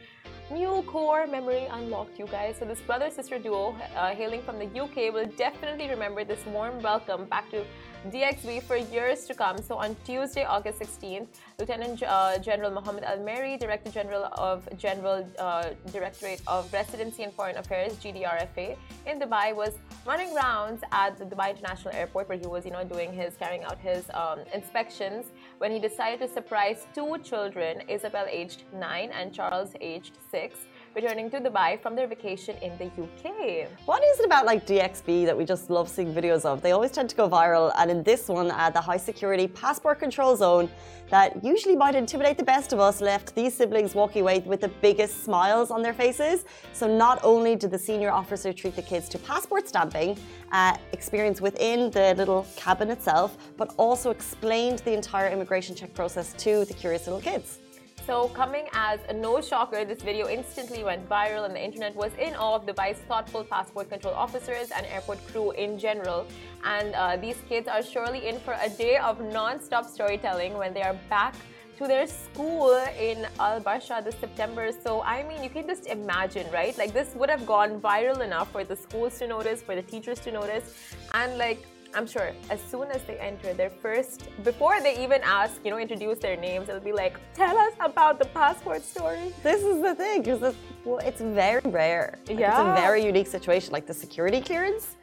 New 0.52 0.82
core 0.82 1.26
memory 1.26 1.66
unlocked, 1.72 2.18
you 2.18 2.26
guys. 2.26 2.56
So 2.60 2.66
this 2.66 2.80
brother 2.80 3.10
sister 3.10 3.38
duo, 3.38 3.74
uh, 3.96 4.14
hailing 4.14 4.42
from 4.42 4.58
the 4.60 4.66
UK, 4.66 5.12
will 5.12 5.30
definitely 5.36 5.88
remember 5.88 6.22
this 6.22 6.44
warm 6.46 6.80
welcome 6.82 7.24
back 7.24 7.50
to 7.50 7.64
DXB 8.10 8.62
for 8.62 8.76
years 8.76 9.24
to 9.26 9.34
come. 9.34 9.58
So 9.58 9.76
on 9.76 9.96
Tuesday, 10.04 10.44
August 10.44 10.80
16th, 10.80 11.26
Lieutenant 11.58 12.02
uh, 12.02 12.38
General 12.38 12.70
Mohammed 12.70 13.04
Al 13.04 13.20
Marri, 13.20 13.56
Director 13.56 13.90
General 13.90 14.24
of 14.36 14.68
General 14.76 15.26
uh, 15.38 15.70
Directorate 15.92 16.42
of 16.46 16.70
Residency 16.72 17.22
and 17.22 17.32
Foreign 17.32 17.56
Affairs 17.56 17.94
(GDRFA) 17.94 18.76
in 19.06 19.18
Dubai, 19.18 19.54
was 19.54 19.78
running 20.06 20.34
rounds 20.34 20.82
at 20.92 21.16
the 21.18 21.24
Dubai 21.24 21.50
International 21.50 21.94
Airport, 21.94 22.28
where 22.28 22.38
he 22.38 22.46
was, 22.46 22.64
you 22.64 22.72
know, 22.72 22.84
doing 22.84 23.12
his 23.12 23.36
carrying 23.36 23.64
out 23.64 23.78
his 23.78 24.04
um, 24.12 24.40
inspections. 24.52 25.32
When 25.58 25.72
he 25.72 25.78
decided 25.78 26.20
to 26.20 26.28
surprise 26.28 26.86
two 26.94 27.16
children, 27.18 27.82
Isabel 27.88 28.26
aged 28.28 28.64
nine 28.74 29.10
and 29.10 29.32
Charles 29.32 29.72
aged 29.80 30.18
six 30.30 30.66
returning 30.94 31.28
to 31.30 31.40
Dubai 31.40 31.80
from 31.82 31.96
their 31.96 32.06
vacation 32.06 32.56
in 32.58 32.72
the 32.78 32.86
UK. 32.86 33.68
What 33.84 34.02
is 34.04 34.20
it 34.20 34.26
about 34.26 34.46
like 34.46 34.66
DXB 34.66 35.24
that 35.26 35.36
we 35.36 35.44
just 35.44 35.68
love 35.68 35.88
seeing 35.88 36.14
videos 36.14 36.44
of? 36.44 36.62
They 36.62 36.72
always 36.72 36.92
tend 36.92 37.10
to 37.10 37.16
go 37.16 37.28
viral, 37.28 37.72
and 37.78 37.90
in 37.90 38.02
this 38.02 38.28
one, 38.28 38.50
uh, 38.50 38.70
the 38.70 38.80
high 38.80 38.96
security 38.96 39.48
passport 39.48 39.98
control 39.98 40.36
zone 40.36 40.70
that 41.10 41.44
usually 41.44 41.76
might 41.76 41.94
intimidate 41.94 42.36
the 42.38 42.44
best 42.44 42.72
of 42.72 42.80
us 42.80 43.00
left 43.00 43.34
these 43.34 43.54
siblings 43.54 43.94
walking 43.94 44.22
away 44.22 44.38
with 44.40 44.60
the 44.60 44.72
biggest 44.86 45.24
smiles 45.24 45.70
on 45.70 45.82
their 45.82 45.94
faces. 45.94 46.44
So 46.72 46.86
not 46.86 47.18
only 47.22 47.56
did 47.56 47.70
the 47.70 47.78
senior 47.78 48.10
officer 48.10 48.52
treat 48.52 48.76
the 48.76 48.82
kids 48.82 49.08
to 49.10 49.18
passport 49.18 49.68
stamping, 49.68 50.16
uh, 50.52 50.76
experience 50.92 51.40
within 51.40 51.90
the 51.90 52.14
little 52.16 52.46
cabin 52.56 52.90
itself, 52.90 53.36
but 53.56 53.74
also 53.76 54.10
explained 54.10 54.78
the 54.80 54.92
entire 54.92 55.28
immigration 55.28 55.74
check 55.74 55.92
process 55.94 56.32
to 56.34 56.64
the 56.64 56.74
curious 56.74 57.06
little 57.06 57.20
kids. 57.20 57.58
So, 58.06 58.28
coming 58.28 58.66
as 58.74 59.00
a 59.08 59.14
no 59.14 59.40
shocker, 59.40 59.86
this 59.86 60.02
video 60.02 60.28
instantly 60.28 60.84
went 60.84 61.08
viral, 61.08 61.46
and 61.46 61.54
the 61.56 61.64
internet 61.64 61.96
was 61.96 62.12
in 62.18 62.34
awe 62.34 62.56
of 62.56 62.66
Dubai's 62.66 62.98
thoughtful 63.08 63.44
passport 63.44 63.88
control 63.88 64.12
officers 64.12 64.70
and 64.76 64.84
airport 64.86 65.26
crew 65.28 65.52
in 65.52 65.78
general. 65.78 66.26
And 66.64 66.94
uh, 66.94 67.16
these 67.16 67.36
kids 67.48 67.66
are 67.66 67.82
surely 67.82 68.28
in 68.28 68.38
for 68.40 68.56
a 68.60 68.68
day 68.68 68.98
of 68.98 69.22
non 69.32 69.58
stop 69.58 69.86
storytelling 69.88 70.58
when 70.58 70.74
they 70.74 70.82
are 70.82 70.98
back 71.08 71.34
to 71.78 71.88
their 71.88 72.06
school 72.06 72.76
in 73.00 73.26
Al 73.40 73.62
Barsha 73.62 74.04
this 74.04 74.16
September. 74.16 74.70
So, 74.70 75.00
I 75.00 75.22
mean, 75.22 75.42
you 75.42 75.48
can 75.48 75.66
just 75.66 75.86
imagine, 75.86 76.46
right? 76.52 76.76
Like, 76.76 76.92
this 76.92 77.14
would 77.14 77.30
have 77.30 77.46
gone 77.46 77.80
viral 77.80 78.20
enough 78.20 78.52
for 78.52 78.64
the 78.64 78.76
schools 78.76 79.18
to 79.20 79.26
notice, 79.26 79.62
for 79.62 79.74
the 79.74 79.82
teachers 79.82 80.18
to 80.20 80.30
notice, 80.30 80.74
and 81.14 81.38
like, 81.38 81.64
I'm 81.94 82.06
sure 82.06 82.32
as 82.50 82.60
soon 82.60 82.90
as 82.90 83.02
they 83.04 83.16
enter 83.18 83.54
their 83.54 83.70
first, 83.70 84.28
before 84.42 84.80
they 84.80 85.02
even 85.02 85.20
ask, 85.22 85.60
you 85.64 85.70
know, 85.70 85.78
introduce 85.78 86.18
their 86.18 86.36
names, 86.36 86.68
it'll 86.68 86.80
be 86.80 86.92
like, 86.92 87.18
tell 87.34 87.56
us 87.56 87.72
about 87.80 88.18
the 88.18 88.24
passport 88.26 88.82
story. 88.82 89.32
This 89.42 89.62
is 89.62 89.80
the 89.80 89.94
thing, 89.94 90.22
because 90.22 90.42
it's, 90.42 90.58
well, 90.84 90.98
it's 90.98 91.20
very 91.20 91.62
rare. 91.64 92.18
Like, 92.26 92.38
yeah. 92.38 92.50
It's 92.50 92.78
a 92.78 92.82
very 92.82 93.04
unique 93.04 93.28
situation. 93.28 93.72
Like 93.72 93.86
the 93.86 93.94
security 93.94 94.40
clearance, 94.40 94.96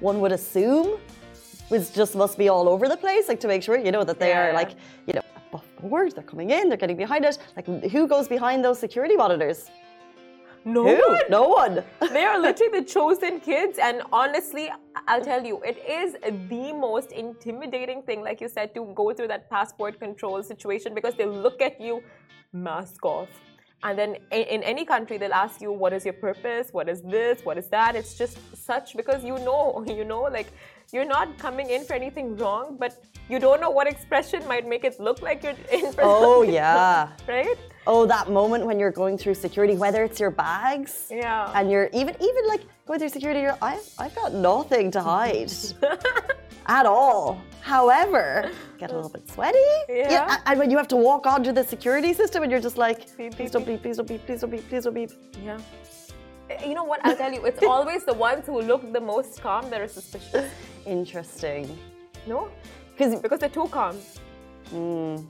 one 0.00 0.20
would 0.20 0.32
assume 0.32 0.98
was 1.70 1.90
just 1.90 2.16
must 2.16 2.38
be 2.38 2.48
all 2.48 2.66
over 2.66 2.88
the 2.88 2.96
place, 2.96 3.28
like 3.28 3.40
to 3.40 3.48
make 3.48 3.62
sure, 3.62 3.76
you 3.76 3.92
know, 3.92 4.02
that 4.04 4.18
they 4.18 4.30
yeah. 4.30 4.48
are 4.48 4.52
like, 4.54 4.70
you 5.06 5.12
know, 5.12 5.22
above 5.50 5.64
board, 5.82 6.12
they're 6.12 6.24
coming 6.24 6.50
in, 6.50 6.68
they're 6.68 6.78
getting 6.78 6.96
behind 6.96 7.26
it. 7.26 7.36
Like 7.56 7.66
who 7.90 8.08
goes 8.08 8.26
behind 8.26 8.64
those 8.64 8.78
security 8.78 9.16
monitors? 9.16 9.70
No 10.68 10.84
Who? 10.84 11.12
one. 11.12 11.20
No 11.30 11.48
one. 11.48 11.82
they 12.12 12.24
are 12.24 12.38
literally 12.38 12.80
the 12.80 12.84
chosen 12.84 13.40
kids. 13.40 13.78
And 13.78 14.02
honestly, 14.12 14.70
I'll 15.06 15.24
tell 15.24 15.42
you, 15.42 15.62
it 15.62 15.78
is 15.88 16.16
the 16.22 16.72
most 16.74 17.12
intimidating 17.12 18.02
thing, 18.02 18.20
like 18.22 18.42
you 18.42 18.48
said, 18.48 18.74
to 18.74 18.92
go 18.94 19.14
through 19.14 19.28
that 19.28 19.48
passport 19.48 19.98
control 19.98 20.42
situation 20.42 20.94
because 20.94 21.14
they 21.14 21.24
look 21.24 21.62
at 21.62 21.80
you, 21.80 22.02
mask 22.52 23.02
off. 23.06 23.30
And 23.84 23.96
then 23.98 24.16
in 24.32 24.62
any 24.64 24.84
country, 24.84 25.18
they'll 25.18 25.32
ask 25.32 25.60
you, 25.60 25.70
what 25.72 25.92
is 25.92 26.04
your 26.04 26.14
purpose? 26.14 26.68
What 26.72 26.88
is 26.88 27.00
this? 27.02 27.44
What 27.44 27.58
is 27.58 27.68
that? 27.68 27.94
It's 27.94 28.14
just 28.18 28.36
such 28.56 28.96
because 28.96 29.22
you 29.24 29.38
know, 29.38 29.84
you 29.98 30.04
know, 30.04 30.22
like 30.22 30.48
you're 30.92 31.04
not 31.04 31.38
coming 31.38 31.70
in 31.70 31.84
for 31.84 31.94
anything 31.94 32.36
wrong, 32.36 32.76
but 32.78 32.98
you 33.28 33.38
don't 33.38 33.60
know 33.60 33.70
what 33.70 33.86
expression 33.86 34.46
might 34.48 34.66
make 34.66 34.84
it 34.84 34.98
look 34.98 35.22
like 35.22 35.42
you're 35.44 35.54
in 35.70 35.92
for 35.92 36.00
Oh, 36.02 36.42
yeah. 36.42 37.10
right? 37.28 37.58
Oh, 37.86 38.04
that 38.06 38.30
moment 38.30 38.66
when 38.66 38.78
you're 38.78 38.90
going 38.90 39.16
through 39.16 39.34
security, 39.34 39.76
whether 39.76 40.02
it's 40.02 40.18
your 40.20 40.30
bags, 40.30 41.06
yeah, 41.10 41.50
and 41.54 41.70
you're 41.70 41.88
even 41.94 42.14
even 42.20 42.46
like 42.48 42.62
going 42.86 42.98
through 42.98 43.08
security, 43.10 43.40
you're 43.40 43.56
I've 43.62 43.88
I've 43.98 44.14
got 44.14 44.34
nothing 44.34 44.90
to 44.90 45.00
hide 45.00 45.50
at 46.68 46.86
all. 46.86 47.40
However, 47.60 48.50
get 48.78 48.90
a 48.90 48.94
little 48.94 49.10
bit 49.10 49.28
sweaty. 49.28 49.58
Yeah. 49.88 50.10
yeah. 50.10 50.36
And 50.46 50.58
when 50.58 50.70
you 50.70 50.76
have 50.76 50.88
to 50.88 50.96
walk 50.96 51.26
onto 51.26 51.52
the 51.52 51.64
security 51.64 52.12
system, 52.12 52.42
and 52.42 52.52
you're 52.52 52.60
just 52.60 52.78
like, 52.78 53.16
beep, 53.16 53.34
please 53.34 53.50
don't 53.50 53.66
beep, 53.66 53.82
please 53.82 53.96
don't 53.96 54.08
beep, 54.08 54.24
please 54.26 54.40
don't 54.42 54.50
beep, 54.50 54.68
please 54.68 54.84
don't 54.84 54.94
beep. 54.94 55.10
Yeah. 55.42 55.58
You 56.64 56.74
know 56.74 56.84
what? 56.84 57.00
I'll 57.04 57.16
tell 57.16 57.32
you, 57.32 57.44
it's 57.44 57.62
always 57.62 58.04
the 58.04 58.14
ones 58.14 58.46
who 58.46 58.60
look 58.62 58.92
the 58.92 59.00
most 59.00 59.42
calm 59.42 59.68
that 59.70 59.80
are 59.80 59.88
suspicious. 59.88 60.50
Interesting. 60.86 61.78
No? 62.26 62.48
Because 62.96 63.20
because 63.20 63.40
they're 63.40 63.48
too 63.48 63.68
calm. 63.68 63.96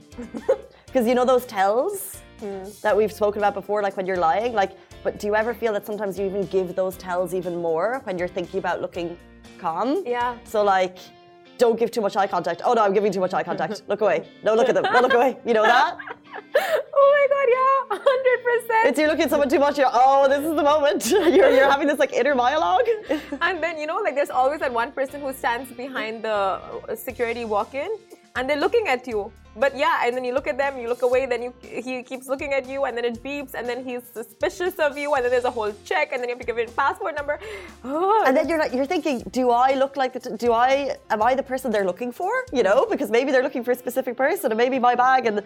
Because 0.86 1.04
mm. 1.04 1.08
you 1.08 1.14
know 1.14 1.24
those 1.24 1.44
tells 1.46 2.22
mm. 2.40 2.80
that 2.80 2.96
we've 2.96 3.12
spoken 3.12 3.40
about 3.40 3.54
before, 3.54 3.82
like 3.82 3.96
when 3.96 4.06
you're 4.06 4.16
lying. 4.16 4.52
Like, 4.52 4.72
but 5.04 5.20
do 5.20 5.28
you 5.28 5.36
ever 5.36 5.54
feel 5.54 5.72
that 5.74 5.86
sometimes 5.86 6.18
you 6.18 6.26
even 6.26 6.44
give 6.46 6.74
those 6.74 6.96
tells 6.96 7.34
even 7.34 7.56
more 7.56 8.00
when 8.04 8.18
you're 8.18 8.28
thinking 8.28 8.58
about 8.58 8.80
looking 8.80 9.16
calm? 9.58 10.02
Yeah. 10.04 10.36
So 10.44 10.64
like, 10.64 10.98
don't 11.58 11.78
give 11.78 11.90
too 11.90 12.00
much 12.00 12.16
eye 12.16 12.26
contact. 12.26 12.62
Oh 12.64 12.72
no, 12.72 12.82
I'm 12.82 12.94
giving 12.94 13.12
too 13.12 13.20
much 13.20 13.34
eye 13.34 13.42
contact. 13.42 13.82
Look 13.88 14.00
away. 14.00 14.28
No, 14.42 14.54
look 14.54 14.68
at 14.68 14.74
them. 14.74 14.84
No, 14.84 15.00
look 15.00 15.12
away. 15.12 15.36
You 15.44 15.54
know 15.54 15.64
that? 15.64 15.98
oh 17.00 17.08
my 17.16 17.26
god, 17.34 17.48
yeah, 17.56 17.98
hundred 18.08 18.38
percent. 18.46 18.88
It's 18.88 18.98
you're 18.98 19.08
looking 19.08 19.24
at 19.24 19.30
someone 19.30 19.48
too 19.48 19.58
much. 19.58 19.76
You're 19.78 19.90
oh, 19.92 20.28
this 20.28 20.44
is 20.44 20.54
the 20.54 20.62
moment. 20.62 21.10
you're 21.36 21.50
you're 21.50 21.70
having 21.70 21.88
this 21.88 21.98
like 21.98 22.12
inner 22.12 22.34
monologue. 22.34 22.88
and 23.42 23.62
then 23.62 23.78
you 23.78 23.86
know, 23.86 23.98
like 23.98 24.14
there's 24.14 24.30
always 24.30 24.60
that 24.60 24.72
one 24.72 24.92
person 24.92 25.20
who 25.20 25.32
stands 25.32 25.70
behind 25.72 26.22
the 26.22 26.60
security 26.94 27.44
walk-in, 27.44 27.90
and 28.38 28.48
they're 28.48 28.64
looking 28.66 28.88
at 28.88 29.06
you 29.06 29.30
but 29.58 29.76
yeah, 29.76 30.02
and 30.04 30.16
then 30.16 30.24
you 30.24 30.32
look 30.34 30.46
at 30.46 30.56
them, 30.56 30.78
you 30.78 30.88
look 30.88 31.02
away, 31.02 31.26
then 31.26 31.42
you 31.42 31.52
he 31.62 32.02
keeps 32.02 32.28
looking 32.28 32.52
at 32.52 32.68
you, 32.68 32.84
and 32.84 32.96
then 32.96 33.04
it 33.04 33.22
beeps, 33.22 33.54
and 33.54 33.68
then 33.68 33.84
he's 33.84 34.04
suspicious 34.04 34.74
of 34.78 34.96
you, 34.96 35.14
and 35.14 35.24
then 35.24 35.30
there's 35.30 35.44
a 35.44 35.50
whole 35.50 35.72
check, 35.84 36.12
and 36.12 36.22
then 36.22 36.28
you 36.28 36.34
have 36.36 36.40
to 36.40 36.46
give 36.46 36.58
it 36.58 36.74
passport 36.76 37.16
number. 37.16 37.38
Oh. 37.84 38.22
And 38.26 38.36
then 38.36 38.48
you're 38.48 38.58
like, 38.58 38.72
you're 38.72 38.86
thinking, 38.86 39.20
do 39.30 39.50
I 39.50 39.74
look 39.74 39.96
like 39.96 40.12
the? 40.12 40.36
do 40.36 40.52
I 40.52 40.96
am 41.10 41.22
I 41.22 41.34
the 41.34 41.42
person 41.42 41.72
they're 41.72 41.90
looking 41.92 42.12
for? 42.12 42.30
You 42.52 42.62
know, 42.62 42.86
because 42.86 43.10
maybe 43.10 43.32
they're 43.32 43.42
looking 43.42 43.64
for 43.64 43.72
a 43.72 43.80
specific 43.84 44.16
person, 44.16 44.52
and 44.52 44.58
maybe 44.58 44.78
my 44.78 44.94
bag, 44.94 45.26
and 45.26 45.42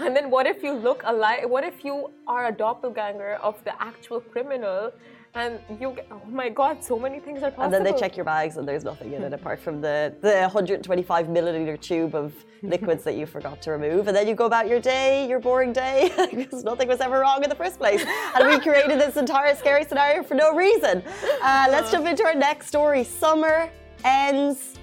and 0.00 0.16
then 0.16 0.30
what 0.30 0.46
if 0.46 0.62
you 0.62 0.72
look 0.72 1.02
alike? 1.04 1.48
What 1.48 1.64
if 1.64 1.84
you 1.84 2.10
are 2.26 2.46
a 2.48 2.52
doppelganger 2.52 3.34
of 3.42 3.62
the 3.64 3.80
actual 3.80 4.20
criminal? 4.20 4.92
And 5.34 5.58
you 5.80 5.92
get, 5.92 6.06
oh 6.10 6.20
my 6.30 6.48
god 6.48 6.82
so 6.84 6.98
many 6.98 7.18
things 7.18 7.42
are 7.42 7.50
possible 7.50 7.64
and 7.64 7.72
then 7.72 7.82
they 7.82 7.98
check 7.98 8.16
your 8.16 8.24
bags 8.24 8.58
and 8.58 8.68
there's 8.68 8.84
nothing 8.84 9.12
in 9.12 9.22
it 9.22 9.32
apart 9.32 9.58
from 9.58 9.80
the 9.80 10.14
the 10.20 10.40
125 10.40 11.26
milliliter 11.26 11.80
tube 11.80 12.14
of 12.14 12.32
liquids 12.62 13.02
that 13.04 13.16
you 13.16 13.26
forgot 13.26 13.60
to 13.62 13.72
remove. 13.72 14.08
And 14.08 14.16
then 14.16 14.28
you 14.28 14.34
go 14.34 14.46
about 14.46 14.68
your 14.68 14.80
day 14.80 15.28
your 15.28 15.40
boring 15.40 15.72
day 15.72 16.12
because 16.34 16.64
nothing 16.64 16.88
was 16.88 17.00
ever 17.00 17.20
wrong 17.20 17.42
in 17.42 17.50
the 17.50 17.56
first 17.56 17.78
place. 17.78 18.04
And 18.34 18.48
we 18.48 18.58
created 18.60 19.00
this 19.00 19.16
entire 19.16 19.54
scary 19.56 19.84
scenario 19.84 20.22
for 20.22 20.34
no 20.34 20.54
reason. 20.54 21.02
Uh, 21.42 21.66
let's 21.70 21.90
jump 21.90 22.06
into 22.06 22.24
our 22.24 22.34
next 22.34 22.68
story. 22.68 23.04
Summer 23.04 23.70
ends 24.04 24.74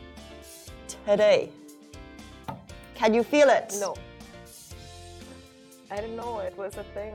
today. 1.06 1.52
Can 2.96 3.14
you 3.14 3.24
feel 3.24 3.50
it? 3.50 3.76
No. 3.80 3.96
I 5.92 5.96
didn't 5.96 6.18
know 6.18 6.40
it 6.40 6.56
was 6.58 6.78
a 6.78 6.84
thing 6.84 7.14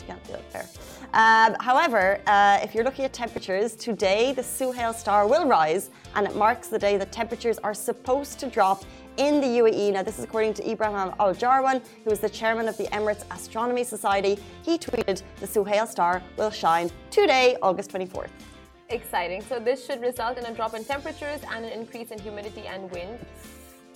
she 0.00 0.06
can't 0.06 0.24
feel 0.26 0.36
it 0.36 0.50
there. 0.52 0.66
Um, 1.12 1.56
however, 1.60 2.20
uh, 2.26 2.58
if 2.62 2.74
you're 2.74 2.84
looking 2.84 3.04
at 3.04 3.12
temperatures, 3.12 3.74
today 3.74 4.32
the 4.32 4.42
Suhail 4.42 4.94
star 4.94 5.26
will 5.26 5.46
rise 5.46 5.90
and 6.14 6.26
it 6.26 6.34
marks 6.36 6.68
the 6.68 6.78
day 6.78 6.96
that 6.96 7.12
temperatures 7.12 7.58
are 7.58 7.74
supposed 7.74 8.38
to 8.40 8.46
drop 8.46 8.84
in 9.16 9.40
the 9.40 9.46
UAE. 9.46 9.92
Now, 9.92 10.02
this 10.02 10.18
is 10.18 10.24
according 10.24 10.54
to 10.54 10.70
Ibrahim 10.70 11.12
Al 11.18 11.34
Jarwan, 11.34 11.82
who 12.04 12.10
is 12.10 12.20
the 12.20 12.28
chairman 12.28 12.68
of 12.68 12.76
the 12.76 12.84
Emirates 12.84 13.24
Astronomy 13.30 13.84
Society. 13.84 14.38
He 14.62 14.78
tweeted, 14.78 15.22
The 15.40 15.46
Suhail 15.46 15.86
star 15.86 16.22
will 16.36 16.50
shine 16.50 16.90
today, 17.10 17.56
August 17.60 17.90
24th. 17.92 18.30
Exciting. 18.88 19.42
So, 19.42 19.58
this 19.60 19.84
should 19.84 20.00
result 20.00 20.38
in 20.38 20.46
a 20.46 20.54
drop 20.54 20.74
in 20.74 20.84
temperatures 20.84 21.40
and 21.52 21.64
an 21.64 21.72
increase 21.72 22.10
in 22.10 22.18
humidity 22.18 22.66
and 22.66 22.90
wind. 22.90 23.18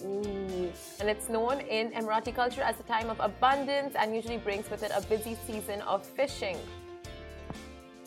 Ooh. 0.04 0.73
And 1.00 1.08
it's 1.08 1.28
known 1.28 1.61
in 1.61 1.90
Emirati 1.92 2.34
culture 2.34 2.62
as 2.62 2.78
a 2.80 2.82
time 2.82 3.11
of 3.11 3.18
abundance 3.20 3.94
and 3.96 4.14
usually 4.14 4.37
brings 4.38 4.70
with 4.70 4.82
it 4.82 4.92
a 4.94 5.00
busy 5.02 5.37
season 5.46 5.80
of 5.82 6.04
fishing. 6.04 6.58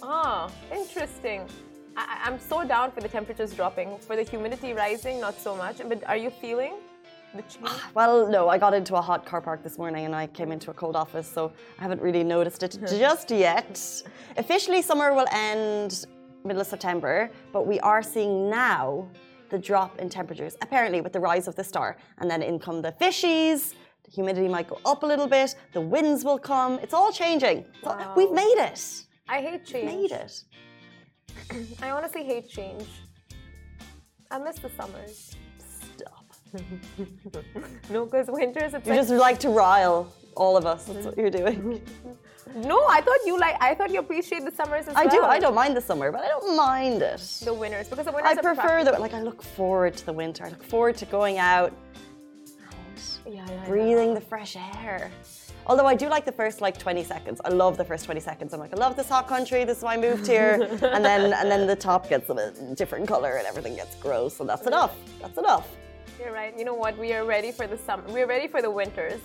Ah, 0.04 0.50
interesting. 0.72 1.48
I, 1.96 2.28
am 2.28 2.40
so 2.40 2.64
down 2.64 2.92
for 2.92 3.02
the 3.02 3.08
temperatures 3.08 3.54
dropping. 3.54 3.98
For 3.98 4.16
the 4.16 4.24
humidity 4.24 4.74
rising, 4.74 5.20
not 5.20 5.40
so 5.40 5.56
much. 5.56 5.78
But 5.88 6.04
are 6.08 6.18
you 6.18 6.30
feeling 6.30 6.76
the 7.34 7.42
change? 7.42 7.82
Well, 7.96 8.28
no. 8.28 8.48
I 8.50 8.60
got 8.60 8.76
into 8.76 8.96
a 8.96 9.02
hot 9.02 9.26
car 9.26 9.42
park 9.42 9.64
this 9.64 9.80
morning 9.80 10.06
and 10.06 10.16
I 10.16 10.28
came 10.28 10.52
into 10.52 10.70
a 10.70 10.74
cold 10.74 10.96
office, 10.96 11.28
so 11.28 11.52
I 11.80 11.82
haven't 11.82 12.02
really 12.02 12.24
noticed 12.24 12.62
it 12.62 12.78
just 12.88 13.32
yet. 13.32 14.04
Officially, 14.38 14.84
summer 14.84 15.14
will 15.16 15.28
end 15.32 16.06
middle 16.44 16.62
of 16.62 16.68
September, 16.68 17.30
but 17.52 17.66
we 17.66 17.80
are 17.80 18.04
seeing 18.04 18.50
now 18.50 19.10
the 19.50 19.58
drop 19.58 20.00
in 20.00 20.10
temperatures, 20.10 20.56
apparently 20.62 21.02
with 21.02 21.14
the 21.14 21.20
rise 21.20 21.48
of 21.48 21.56
the 21.56 21.64
star. 21.64 21.98
And 22.20 22.30
then 22.30 22.42
in 22.42 22.60
come 22.60 22.82
the 22.82 22.92
fishies, 22.94 23.74
the 24.04 24.12
humidity 24.12 24.48
might 24.48 24.68
go 24.68 24.80
up 24.86 25.04
a 25.04 25.06
little 25.06 25.28
bit, 25.28 25.56
the 25.74 25.82
winds 25.82 26.24
will 26.24 26.40
come. 26.40 26.80
It's 26.80 26.94
all 26.94 27.12
changing. 27.12 27.66
It's 27.76 27.88
all- 27.88 28.14
we've 28.16 28.32
made 28.32 28.58
it. 28.58 29.04
I 29.30 29.42
hate 29.42 29.66
change. 29.66 29.86
We've 29.92 30.02
Made 30.02 30.12
it. 30.12 30.44
I 31.82 31.92
honestly 31.92 32.24
hate 32.24 32.48
change. 32.50 32.88
I 34.32 34.38
miss 34.40 34.58
the 34.60 34.70
summers. 34.78 35.36
Stop. 35.96 36.26
No, 37.90 38.06
because 38.06 38.28
winters 38.30 38.74
it's 38.74 38.86
You 38.86 38.92
like 38.94 39.00
just 39.02 39.12
like 39.12 39.40
to 39.40 39.50
rile 39.50 40.12
all 40.36 40.58
of 40.58 40.66
us. 40.66 40.86
That's 40.86 41.06
what 41.06 41.18
you're 41.18 41.30
doing. 41.30 41.82
no. 42.56 42.86
I 42.90 43.02
thought 43.02 43.20
you 43.26 43.40
like. 43.40 43.56
I 43.62 43.74
thought 43.76 43.92
you 43.92 44.00
appreciate 44.00 44.44
the 44.46 44.52
summers 44.52 44.88
as 44.88 44.96
well. 44.96 45.04
I 45.04 45.06
well. 45.06 45.22
do. 45.22 45.24
I 45.24 45.40
don't 45.40 45.56
mind 45.56 45.76
the 45.76 45.82
summer, 45.82 46.12
but 46.12 46.22
I 46.22 46.28
don't 46.28 46.56
mind 46.56 47.02
it. 47.02 47.20
The 47.44 47.54
winters 47.54 47.88
because 47.88 48.06
the 48.06 48.12
winters. 48.12 48.38
I 48.38 48.42
prefer 48.42 48.84
the 48.84 48.92
like. 48.94 49.14
I 49.14 49.22
look 49.22 49.42
forward 49.42 49.96
to 49.98 50.06
the 50.06 50.14
winter. 50.14 50.46
I 50.46 50.50
look 50.50 50.64
forward 50.64 50.98
to 50.98 51.06
going 51.06 51.38
out, 51.38 51.74
Yeah, 53.26 53.46
yeah, 53.50 53.66
breathing 53.68 54.14
the 54.14 54.22
fresh 54.22 54.56
air. 54.56 55.12
Although 55.68 55.86
I 55.86 55.96
do 55.96 56.08
like 56.08 56.24
the 56.24 56.32
first 56.32 56.62
like 56.62 56.78
20 56.78 57.04
seconds. 57.04 57.42
I 57.44 57.50
love 57.50 57.76
the 57.76 57.84
first 57.84 58.06
20 58.06 58.22
seconds. 58.22 58.54
I'm 58.54 58.60
like, 58.62 58.74
I 58.74 58.78
love 58.78 58.96
this 58.96 59.10
hot 59.10 59.28
country. 59.28 59.66
This 59.66 59.80
is 59.80 59.84
why 59.84 59.96
I 59.96 59.98
moved 59.98 60.26
here. 60.26 60.54
and 60.82 61.04
then 61.04 61.34
and 61.34 61.52
then 61.52 61.68
the 61.68 61.76
top 61.76 62.08
gets 62.08 62.30
a 62.30 62.36
bit 62.36 62.76
different 62.76 63.06
color 63.08 63.36
and 63.36 63.46
everything 63.46 63.76
gets 63.76 63.96
gross. 63.96 64.38
So 64.38 64.46
that's 64.46 64.66
enough. 64.66 64.96
That's 65.22 65.38
enough. 65.38 65.68
You're 66.20 66.32
right. 66.32 66.58
You 66.58 66.64
know 66.66 66.74
what? 66.74 66.98
We 66.98 67.14
are 67.14 67.26
ready 67.26 67.52
for 67.52 67.68
the 67.68 67.78
summer. 67.78 68.04
We're 68.08 68.26
ready 68.28 68.48
for 68.48 68.62
the 68.62 68.72
winters. 68.72 69.20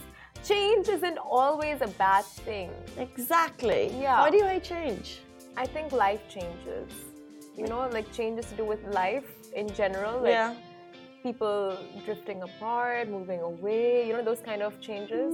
Change 0.45 0.89
isn't 0.89 1.19
always 1.19 1.81
a 1.83 1.87
bad 1.87 2.25
thing. 2.25 2.71
Exactly. 2.99 3.93
Yeah. 4.01 4.21
Why 4.21 4.31
do 4.31 4.39
you 4.39 4.47
hate 4.47 4.65
change? 4.65 5.21
I 5.57 5.67
think 5.67 5.93
life 5.93 6.21
changes. 6.29 6.91
You 7.57 7.67
know, 7.67 7.89
like 7.93 8.11
changes 8.13 8.47
to 8.47 8.55
do 8.57 8.65
with 8.65 8.83
life 8.89 9.31
in 9.55 9.69
general. 9.69 10.21
Like 10.21 10.33
yeah. 10.33 10.55
people 11.23 11.77
drifting 12.05 12.43
apart, 12.43 13.09
moving 13.09 13.41
away. 13.41 14.09
You 14.09 14.15
know, 14.15 14.23
those 14.23 14.41
kind 14.41 14.63
of 14.63 14.81
changes. 14.81 15.33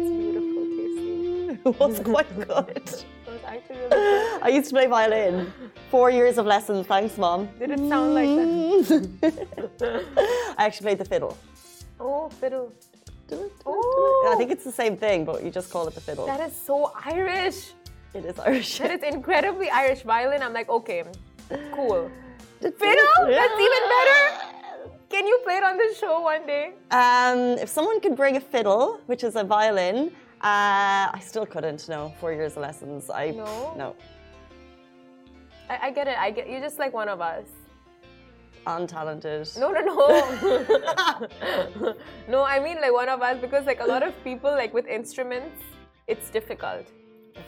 It's 0.00 0.10
beautiful, 0.10 0.64
Casey. 0.76 1.58
It 1.64 1.78
was 1.78 2.00
quite 2.00 2.34
good. 2.48 2.76
It 2.76 3.04
was 3.26 3.40
actually 3.46 3.76
really 3.76 3.88
good. 3.90 4.01
I 4.42 4.48
used 4.48 4.68
to 4.70 4.74
play 4.74 4.86
violin. 4.88 5.52
Four 5.88 6.10
years 6.10 6.36
of 6.36 6.46
lessons. 6.46 6.86
Thanks, 6.88 7.16
mom. 7.16 7.48
Did 7.60 7.70
it 7.70 7.78
sound 7.78 8.12
like 8.12 8.28
that? 8.34 10.04
I 10.58 10.66
actually 10.66 10.86
played 10.86 10.98
the 10.98 11.04
fiddle. 11.04 11.38
Oh, 12.00 12.28
fiddle. 12.28 12.72
Oh. 13.64 14.30
I 14.32 14.36
think 14.36 14.50
it's 14.50 14.64
the 14.64 14.72
same 14.72 14.96
thing, 14.96 15.24
but 15.24 15.44
you 15.44 15.50
just 15.50 15.70
call 15.70 15.86
it 15.86 15.94
the 15.94 16.00
fiddle. 16.00 16.26
That 16.26 16.40
is 16.40 16.56
so 16.56 16.92
Irish. 17.04 17.70
it 18.14 18.24
is 18.24 18.36
Irish. 18.40 18.78
That 18.80 18.90
is 18.90 19.02
incredibly 19.14 19.70
Irish. 19.70 20.02
Violin, 20.02 20.42
I'm 20.42 20.52
like, 20.52 20.68
okay, 20.68 21.04
cool. 21.72 22.10
Fiddle? 22.60 22.78
Fiddle? 22.78 23.26
That's 23.28 23.60
even 23.68 23.82
better. 23.96 24.20
Can 25.08 25.24
you 25.24 25.38
play 25.44 25.58
it 25.58 25.62
on 25.62 25.76
the 25.78 25.94
show 26.00 26.20
one 26.20 26.44
day? 26.46 26.72
Um, 26.90 27.38
if 27.62 27.68
someone 27.68 28.00
could 28.00 28.16
bring 28.16 28.36
a 28.36 28.40
fiddle, 28.40 29.00
which 29.06 29.22
is 29.22 29.36
a 29.36 29.44
violin, 29.44 30.10
uh, 30.40 31.14
I 31.14 31.20
still 31.22 31.46
couldn't. 31.46 31.88
No, 31.88 32.12
four 32.18 32.32
years 32.32 32.56
of 32.56 32.62
lessons. 32.62 33.08
I 33.08 33.30
No? 33.30 33.74
no 33.76 33.94
I, 35.72 35.86
I 35.86 35.90
get 35.90 36.06
it. 36.08 36.18
I 36.18 36.30
get 36.30 36.48
you're 36.50 36.60
just 36.68 36.78
like 36.78 36.92
one 36.92 37.08
of 37.08 37.20
us. 37.20 37.46
untalented. 38.66 39.44
No, 39.62 39.68
no, 39.76 39.80
no. 39.90 39.98
no, 42.34 42.44
I 42.44 42.60
mean 42.60 42.78
like 42.84 42.92
one 42.92 43.08
of 43.08 43.20
us 43.22 43.36
because 43.40 43.64
like 43.66 43.80
a 43.80 43.86
lot 43.94 44.02
of 44.02 44.12
people 44.24 44.50
like 44.50 44.72
with 44.74 44.86
instruments, 44.86 45.58
it's 46.06 46.30
difficult. 46.30 46.86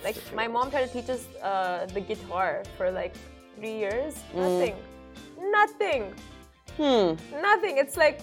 Like 0.03 0.17
my 0.35 0.49
mom 0.49 0.71
tried 0.71 0.87
to 0.89 0.93
teach 0.93 1.11
us 1.11 1.25
uh, 1.43 1.87
the 1.97 2.01
guitar 2.01 2.63
for 2.77 2.91
like 2.91 3.15
three 3.57 3.77
years. 3.85 4.15
Nothing. 4.35 4.77
Nothing. 5.59 6.03
Hmm. 6.77 7.15
Nothing. 7.41 7.79
It's 7.79 7.97
like 7.97 8.21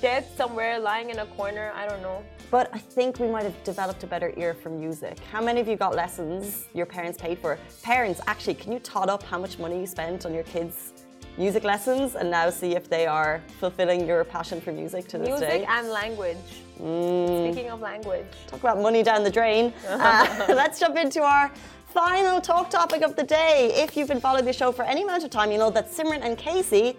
dead 0.00 0.26
somewhere, 0.36 0.78
lying 0.78 1.10
in 1.10 1.18
a 1.18 1.26
corner. 1.26 1.72
I 1.74 1.86
don't 1.86 2.00
know. 2.02 2.22
But 2.50 2.70
I 2.72 2.78
think 2.78 3.18
we 3.18 3.28
might 3.28 3.44
have 3.44 3.64
developed 3.64 4.02
a 4.02 4.06
better 4.06 4.32
ear 4.36 4.54
for 4.54 4.70
music. 4.70 5.18
How 5.30 5.42
many 5.42 5.60
of 5.60 5.68
you 5.68 5.76
got 5.76 5.94
lessons 5.94 6.66
your 6.74 6.86
parents 6.86 7.18
paid 7.18 7.38
for? 7.38 7.58
Parents, 7.82 8.20
actually, 8.26 8.54
can 8.54 8.72
you 8.72 8.78
tot 8.78 9.08
up 9.08 9.22
how 9.22 9.38
much 9.38 9.58
money 9.58 9.80
you 9.80 9.86
spent 9.86 10.24
on 10.26 10.34
your 10.34 10.44
kids' 10.44 10.92
music 11.38 11.64
lessons 11.64 12.14
and 12.14 12.30
now 12.30 12.50
see 12.50 12.74
if 12.76 12.88
they 12.88 13.06
are 13.06 13.42
fulfilling 13.58 14.06
your 14.06 14.24
passion 14.24 14.60
for 14.60 14.72
music 14.72 15.08
to 15.08 15.18
this 15.18 15.28
Music 15.28 15.48
day? 15.48 15.58
Music 15.58 15.70
and 15.70 15.88
language. 15.88 16.36
Mm. 16.80 17.52
Speaking 17.52 17.70
of 17.70 17.80
language. 17.80 18.26
Talk 18.46 18.60
about 18.60 18.80
money 18.80 19.02
down 19.02 19.22
the 19.24 19.30
drain. 19.30 19.72
Uh, 19.88 20.44
let's 20.48 20.78
jump 20.80 20.96
into 20.96 21.22
our 21.22 21.50
final 21.86 22.40
talk 22.40 22.70
topic 22.70 23.02
of 23.02 23.16
the 23.16 23.22
day. 23.22 23.70
If 23.74 23.96
you've 23.96 24.08
been 24.08 24.20
following 24.20 24.46
the 24.46 24.52
show 24.52 24.72
for 24.72 24.82
any 24.82 25.02
amount 25.02 25.24
of 25.24 25.30
time, 25.30 25.52
you 25.52 25.58
know 25.58 25.70
that 25.70 25.90
Simran 25.90 26.22
and 26.22 26.38
Casey, 26.38 26.96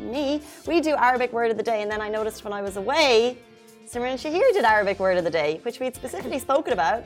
me, 0.00 0.42
we 0.66 0.80
do 0.80 0.94
Arabic 0.94 1.32
word 1.32 1.50
of 1.50 1.56
the 1.56 1.62
day. 1.62 1.82
And 1.82 1.90
then 1.90 2.00
I 2.00 2.08
noticed 2.08 2.44
when 2.44 2.52
I 2.52 2.62
was 2.62 2.76
away, 2.76 3.38
Simran 3.86 4.14
Shahir 4.14 4.52
did 4.52 4.64
Arabic 4.64 4.98
word 4.98 5.16
of 5.16 5.24
the 5.24 5.30
day, 5.30 5.60
which 5.62 5.78
we'd 5.80 5.94
specifically 5.94 6.38
spoken 6.38 6.72
about. 6.72 7.04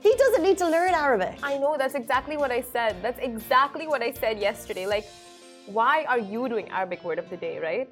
He 0.00 0.14
doesn't 0.16 0.42
need 0.42 0.58
to 0.58 0.68
learn 0.68 0.94
Arabic. 0.94 1.38
I 1.42 1.58
know, 1.58 1.76
that's 1.78 1.94
exactly 1.94 2.36
what 2.36 2.50
I 2.50 2.60
said. 2.60 2.96
That's 3.02 3.20
exactly 3.20 3.86
what 3.86 4.02
I 4.02 4.12
said 4.12 4.40
yesterday. 4.40 4.84
Like, 4.86 5.06
why 5.66 6.04
are 6.04 6.18
you 6.18 6.48
doing 6.48 6.68
Arabic 6.70 7.04
word 7.04 7.20
of 7.20 7.30
the 7.30 7.36
day, 7.36 7.60
right? 7.60 7.88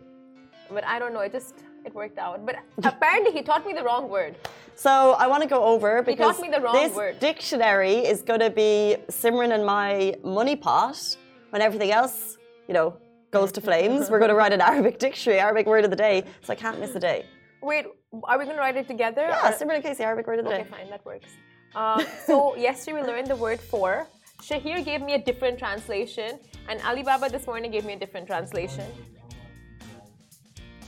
But 0.70 0.84
I 0.84 0.98
don't 0.98 1.12
know, 1.12 1.20
it 1.20 1.30
just, 1.30 1.54
it 1.84 1.94
worked 1.94 2.18
out. 2.18 2.44
But 2.44 2.56
apparently 2.82 3.30
he 3.30 3.42
taught 3.42 3.64
me 3.64 3.72
the 3.74 3.84
wrong 3.84 4.08
word. 4.08 4.34
So 4.74 5.12
I 5.12 5.28
want 5.28 5.42
to 5.44 5.48
go 5.48 5.62
over 5.62 6.02
because 6.02 6.36
taught 6.36 6.42
me 6.42 6.48
the 6.48 6.60
wrong 6.60 6.74
this 6.74 6.94
word. 6.96 7.20
dictionary 7.20 7.98
is 7.98 8.22
going 8.22 8.40
to 8.40 8.50
be 8.50 8.96
Simran 9.08 9.54
and 9.54 9.64
my 9.64 10.16
money 10.24 10.56
pot. 10.56 11.16
When 11.50 11.62
everything 11.62 11.90
else, 11.90 12.38
you 12.66 12.74
know, 12.74 12.96
goes 13.30 13.52
to 13.52 13.60
flames, 13.60 14.10
we're 14.10 14.18
going 14.18 14.30
to 14.30 14.34
write 14.34 14.52
an 14.52 14.60
Arabic 14.60 14.98
dictionary, 14.98 15.40
Arabic 15.40 15.66
word 15.66 15.84
of 15.84 15.90
the 15.90 15.96
day. 15.96 16.24
So 16.42 16.52
I 16.52 16.56
can't 16.56 16.78
miss 16.80 16.94
a 16.94 17.00
day. 17.00 17.26
Wait, 17.62 17.86
are 18.24 18.38
we 18.38 18.44
gonna 18.46 18.58
write 18.58 18.76
it 18.76 18.88
together? 18.88 19.26
Yeah, 19.28 19.52
Simran 19.52 19.82
Casey, 19.82 20.02
Arabic 20.02 20.26
word 20.26 20.38
of 20.38 20.46
the 20.46 20.50
Okay, 20.52 20.62
day. 20.62 20.68
fine, 20.70 20.90
that 20.90 21.04
works. 21.04 21.28
Uh, 21.74 22.02
so 22.26 22.56
yesterday 22.68 23.00
we 23.00 23.06
learned 23.06 23.26
the 23.26 23.36
word 23.36 23.60
for. 23.60 24.06
Shahir 24.42 24.82
gave 24.82 25.02
me 25.02 25.12
a 25.12 25.18
different 25.18 25.58
translation, 25.58 26.38
and 26.68 26.80
Alibaba 26.80 27.28
this 27.28 27.46
morning 27.46 27.70
gave 27.70 27.84
me 27.84 27.92
a 27.92 27.98
different 27.98 28.26
translation. 28.26 28.86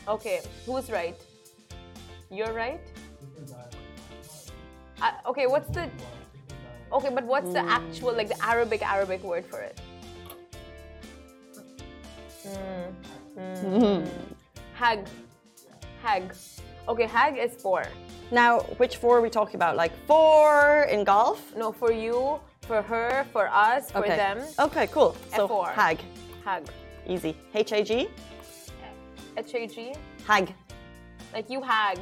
Okay, 0.09 0.41
who's 0.65 0.91
right? 0.91 1.15
You're 2.31 2.55
right. 2.55 2.81
Uh, 5.03 5.13
okay, 5.27 5.47
what's 5.47 5.69
the? 5.69 5.91
Okay, 6.91 7.11
but 7.11 7.25
what's 7.25 7.53
the 7.53 7.61
actual 7.61 8.15
like 8.15 8.29
the 8.29 8.43
Arabic 8.43 8.83
Arabic 8.83 9.23
word 9.23 9.45
for 9.45 9.61
it? 9.61 9.79
Mm, 12.47 12.95
mm. 13.65 14.09
Hag, 14.75 15.07
hag. 16.03 16.35
Okay, 16.89 17.07
hag 17.07 17.39
is 17.39 17.55
four. 17.63 17.85
Now, 18.31 18.61
which 18.79 18.97
four 18.97 19.19
are 19.19 19.21
we 19.21 19.31
talking 19.31 19.57
about? 19.57 19.77
Like 19.77 19.93
four 20.07 20.87
in 20.91 21.05
golf? 21.05 21.55
No, 21.57 21.71
for 21.71 21.93
you, 21.93 22.41
for 22.63 22.83
her, 22.83 23.27
for 23.33 23.49
us, 23.49 23.91
for 23.91 23.99
okay. 23.99 24.17
them. 24.17 24.39
Okay, 24.59 24.87
cool. 24.89 25.17
So 25.35 25.47
F4. 25.47 25.73
hag, 25.73 26.01
Hag. 26.45 26.65
easy. 27.07 27.37
H 27.55 27.73
A 27.73 27.85
G, 27.85 28.09
H 29.37 29.55
A 29.55 29.67
G. 29.67 29.95
hag. 30.27 30.55
Like 31.33 31.49
you 31.49 31.63
hag. 31.63 31.99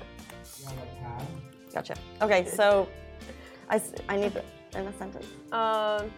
Gotcha. 1.72 1.94
Okay, 2.22 2.44
so 2.46 2.88
I, 3.68 3.80
I 4.08 4.16
need 4.16 4.32
in 4.74 4.86
a 4.86 4.92
sentence. 4.98 5.26
Um, 5.52 6.10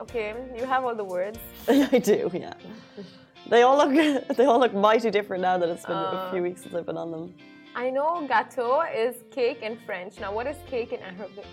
okay, 0.00 0.34
you 0.56 0.64
have 0.64 0.84
all 0.84 0.94
the 0.94 1.04
words. 1.04 1.38
I 1.68 1.98
do, 1.98 2.30
yeah. 2.32 2.54
They 3.48 3.62
all 3.62 3.76
look 3.76 3.92
they 4.36 4.44
all 4.46 4.58
look 4.58 4.74
mighty 4.74 5.10
different 5.10 5.42
now 5.42 5.58
that 5.58 5.68
it's 5.68 5.84
been 5.84 5.96
a 5.96 6.00
Uh, 6.00 6.30
few 6.32 6.42
weeks 6.42 6.62
since 6.62 6.74
I've 6.74 6.86
been 6.86 6.96
on 6.96 7.10
them. 7.10 7.34
I 7.76 7.90
know 7.90 8.26
gâteau 8.28 8.84
is 8.94 9.16
cake 9.32 9.62
in 9.62 9.76
French. 9.84 10.20
Now, 10.20 10.32
what 10.32 10.46
is 10.46 10.56
cake 10.70 10.92
in 10.92 11.00
Arabic? 11.00 11.46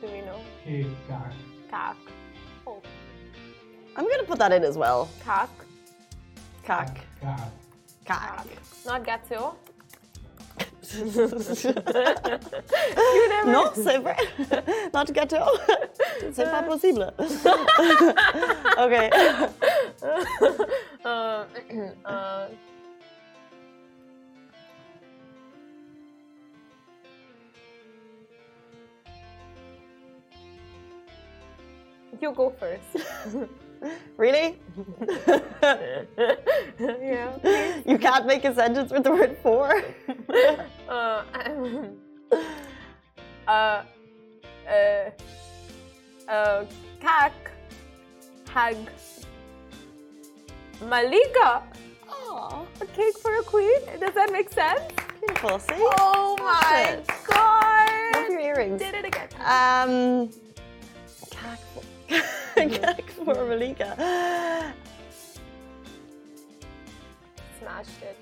Do 0.00 0.06
we 0.12 0.20
know? 0.20 0.38
Cake, 0.64 0.86
kak. 1.08 1.32
Kak. 1.70 1.96
Oh, 2.66 2.80
I'm 3.96 4.06
gonna 4.08 4.24
put 4.24 4.38
that 4.38 4.52
in 4.52 4.62
as 4.62 4.76
well. 4.76 5.08
kak. 5.24 5.48
Cack. 6.62 7.00
Kak. 7.20 7.50
Cack. 8.04 8.46
Not 8.84 9.04
gâteau. 9.04 9.54
You 11.66 13.28
never... 13.28 13.50
Non, 13.52 13.70
c'est 13.74 13.98
vrai. 13.98 14.16
Not 14.94 15.12
gâteau. 15.12 15.46
C'est 16.32 16.44
pas 16.50 16.62
possible. 16.62 17.12
okay. 18.78 19.10
uh, 21.04 21.44
uh, 22.04 22.48
you 32.20 32.32
go 32.32 32.50
first. 32.58 32.82
really? 34.16 34.58
yeah. 36.78 37.36
You 37.84 37.98
can't 37.98 38.26
make 38.26 38.44
a 38.44 38.54
sentence 38.54 38.92
with 38.92 39.04
the 39.04 39.10
word 39.10 39.36
for. 39.42 39.82
Uh, 40.28 40.62
uh, 40.88 41.24
uh, 43.48 43.82
uh, 44.68 45.10
uh, 46.28 46.64
cack, 47.00 47.32
hag. 48.48 48.76
Malika. 50.84 51.62
Oh, 52.08 52.66
A 52.80 52.86
cake 52.86 53.18
for 53.18 53.38
a 53.38 53.42
queen? 53.42 53.80
Does 54.00 54.14
that 54.14 54.30
make 54.32 54.50
sense? 54.52 54.80
beautiful. 55.20 55.58
See? 55.58 55.74
Oh 55.78 56.36
my 56.38 56.96
Love 56.96 57.26
god! 57.26 58.30
your 58.30 58.40
earrings. 58.40 58.80
Did 58.80 58.94
it 58.94 59.04
again. 59.06 59.28
Um, 59.44 60.28
cake 61.30 62.28
for, 62.54 62.68
cack 62.68 63.10
for 63.10 63.34
Malika. 63.46 64.74
Smashed 67.60 68.02
it. 68.02 68.16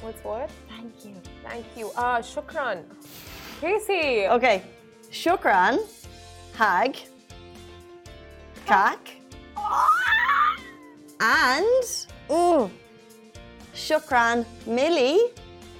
What's 0.00 0.22
what? 0.22 0.50
Thank 0.68 0.92
you. 1.06 1.14
Thank 1.48 1.64
you. 1.76 1.90
Ah, 1.96 2.18
shukran. 2.18 2.84
Casey. 3.60 4.26
Okay. 4.28 4.62
Shukran, 5.10 5.78
hag, 6.54 6.98
kak, 8.66 8.98
and 11.20 12.06
ooh, 12.30 12.70
shukran, 13.74 14.44
Millie, 14.66 15.32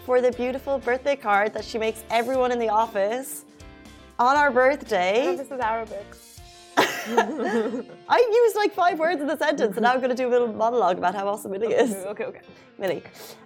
for 0.04 0.20
the 0.20 0.32
beautiful 0.32 0.78
birthday 0.78 1.16
card 1.16 1.54
that 1.54 1.64
she 1.64 1.78
makes 1.78 2.04
everyone 2.10 2.52
in 2.52 2.58
the 2.58 2.68
office 2.68 3.44
on 4.18 4.36
our 4.36 4.50
birthday. 4.50 5.36
This 5.36 5.50
is 5.50 5.60
Arabic. 5.60 6.06
I 7.06 8.28
used 8.44 8.56
like 8.56 8.74
five 8.74 8.98
words 8.98 9.20
in 9.20 9.26
the 9.26 9.36
sentence, 9.36 9.76
and 9.76 9.82
now 9.82 9.92
I'm 9.92 9.98
going 10.00 10.10
to 10.10 10.16
do 10.16 10.28
a 10.28 10.30
little 10.30 10.48
monologue 10.48 10.98
about 10.98 11.14
how 11.14 11.28
awesome 11.28 11.52
Millie 11.52 11.74
is. 11.74 11.94
Okay, 11.94 12.24
okay. 12.24 12.40
Millie. 12.78 13.02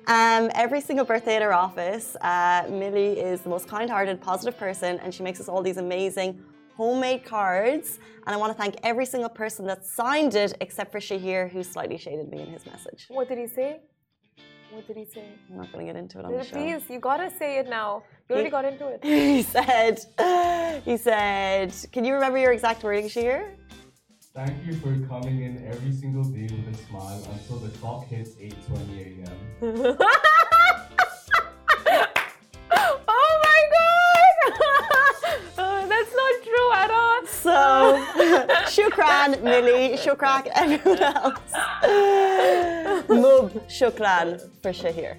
Um, 0.07 0.51
every 0.55 0.81
single 0.81 1.05
birthday 1.05 1.37
at 1.37 1.43
our 1.43 1.53
office, 1.53 2.17
uh, 2.21 2.67
Millie 2.71 3.19
is 3.19 3.41
the 3.43 3.49
most 3.49 3.69
kind-hearted, 3.69 4.21
positive 4.21 4.59
person, 4.59 4.99
and 5.01 5.13
she 5.13 5.23
makes 5.23 5.41
us 5.41 5.49
all 5.49 5.63
these 5.63 5.77
amazing 5.77 6.43
homemade 6.79 7.25
cards. 7.25 7.99
And 8.25 8.31
I 8.35 8.39
want 8.43 8.51
to 8.55 8.59
thank 8.63 8.77
every 8.91 9.07
single 9.15 9.29
person 9.43 9.67
that 9.67 9.85
signed 9.85 10.35
it, 10.45 10.53
except 10.61 10.93
for 10.93 11.01
Shahir, 11.01 11.51
who 11.51 11.61
slightly 11.75 11.99
shaded 11.99 12.29
me 12.31 12.39
in 12.47 12.51
his 12.57 12.65
message. 12.67 13.07
What 13.09 13.29
did 13.29 13.39
he 13.39 13.49
say? 13.49 13.71
What 14.71 14.87
did 14.87 14.97
he 14.97 15.05
say? 15.05 15.25
I'm 15.51 15.57
not 15.57 15.73
going 15.73 15.87
to 15.87 15.93
get 15.93 15.99
into 15.99 16.19
it 16.21 16.25
on 16.25 16.33
the 16.33 16.45
show. 16.45 16.57
Please, 16.57 16.83
you 16.89 17.01
gotta 17.01 17.31
say 17.41 17.59
it 17.59 17.69
now. 17.69 18.05
You 18.29 18.35
already 18.37 18.51
got 18.59 18.65
into 18.65 18.87
it. 18.93 18.99
He 19.03 19.43
said, 19.43 19.95
he 20.85 20.97
said, 20.97 21.69
can 21.95 22.05
you 22.05 22.13
remember 22.15 22.39
your 22.39 22.53
exact 22.53 22.85
wording, 22.85 23.07
Shahir? 23.15 23.41
Thank 24.35 24.65
you 24.67 24.75
for 24.83 24.93
coming 25.09 25.37
in 25.47 25.67
every 25.67 25.91
single 25.91 26.23
day 26.23 26.49
with 26.57 26.75
a 26.75 26.77
smile 26.87 27.23
until 27.33 27.57
the 27.57 27.71
clock 27.79 28.05
hits 28.07 28.33
8:20 28.37 29.25
a.m. 29.63 29.99
shukran, 38.77 39.43
Millie, 39.43 39.97
shukran, 39.97 40.47
everyone 40.55 41.03
else. 41.03 41.53
Mub, 43.09 43.53
shukran 43.69 44.41
for 44.63 44.73
Shahir. 44.73 45.17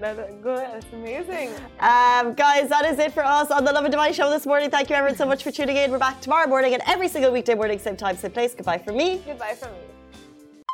Good. 0.00 0.58
That's 0.58 0.92
amazing. 0.92 1.50
Um, 1.80 2.34
guys, 2.34 2.68
that 2.68 2.84
is 2.84 2.98
it 2.98 3.12
for 3.12 3.24
us 3.24 3.50
on 3.50 3.64
the 3.64 3.72
Lovin 3.72 3.90
Dubai 3.90 4.12
show 4.12 4.28
this 4.28 4.44
morning. 4.44 4.68
Thank 4.70 4.90
you 4.90 4.96
everyone, 4.96 5.16
so 5.16 5.24
much 5.24 5.42
for 5.42 5.50
tuning 5.50 5.76
in. 5.76 5.90
We're 5.90 5.98
back 5.98 6.20
tomorrow 6.20 6.46
morning 6.46 6.74
and 6.74 6.82
every 6.86 7.08
single 7.08 7.32
weekday 7.32 7.54
morning, 7.54 7.78
same 7.78 7.96
time, 7.96 8.16
same 8.16 8.32
place. 8.32 8.54
Goodbye 8.54 8.78
from 8.78 8.96
me. 8.98 9.22
Goodbye 9.24 9.54
from 9.54 9.72
me. 9.72 9.93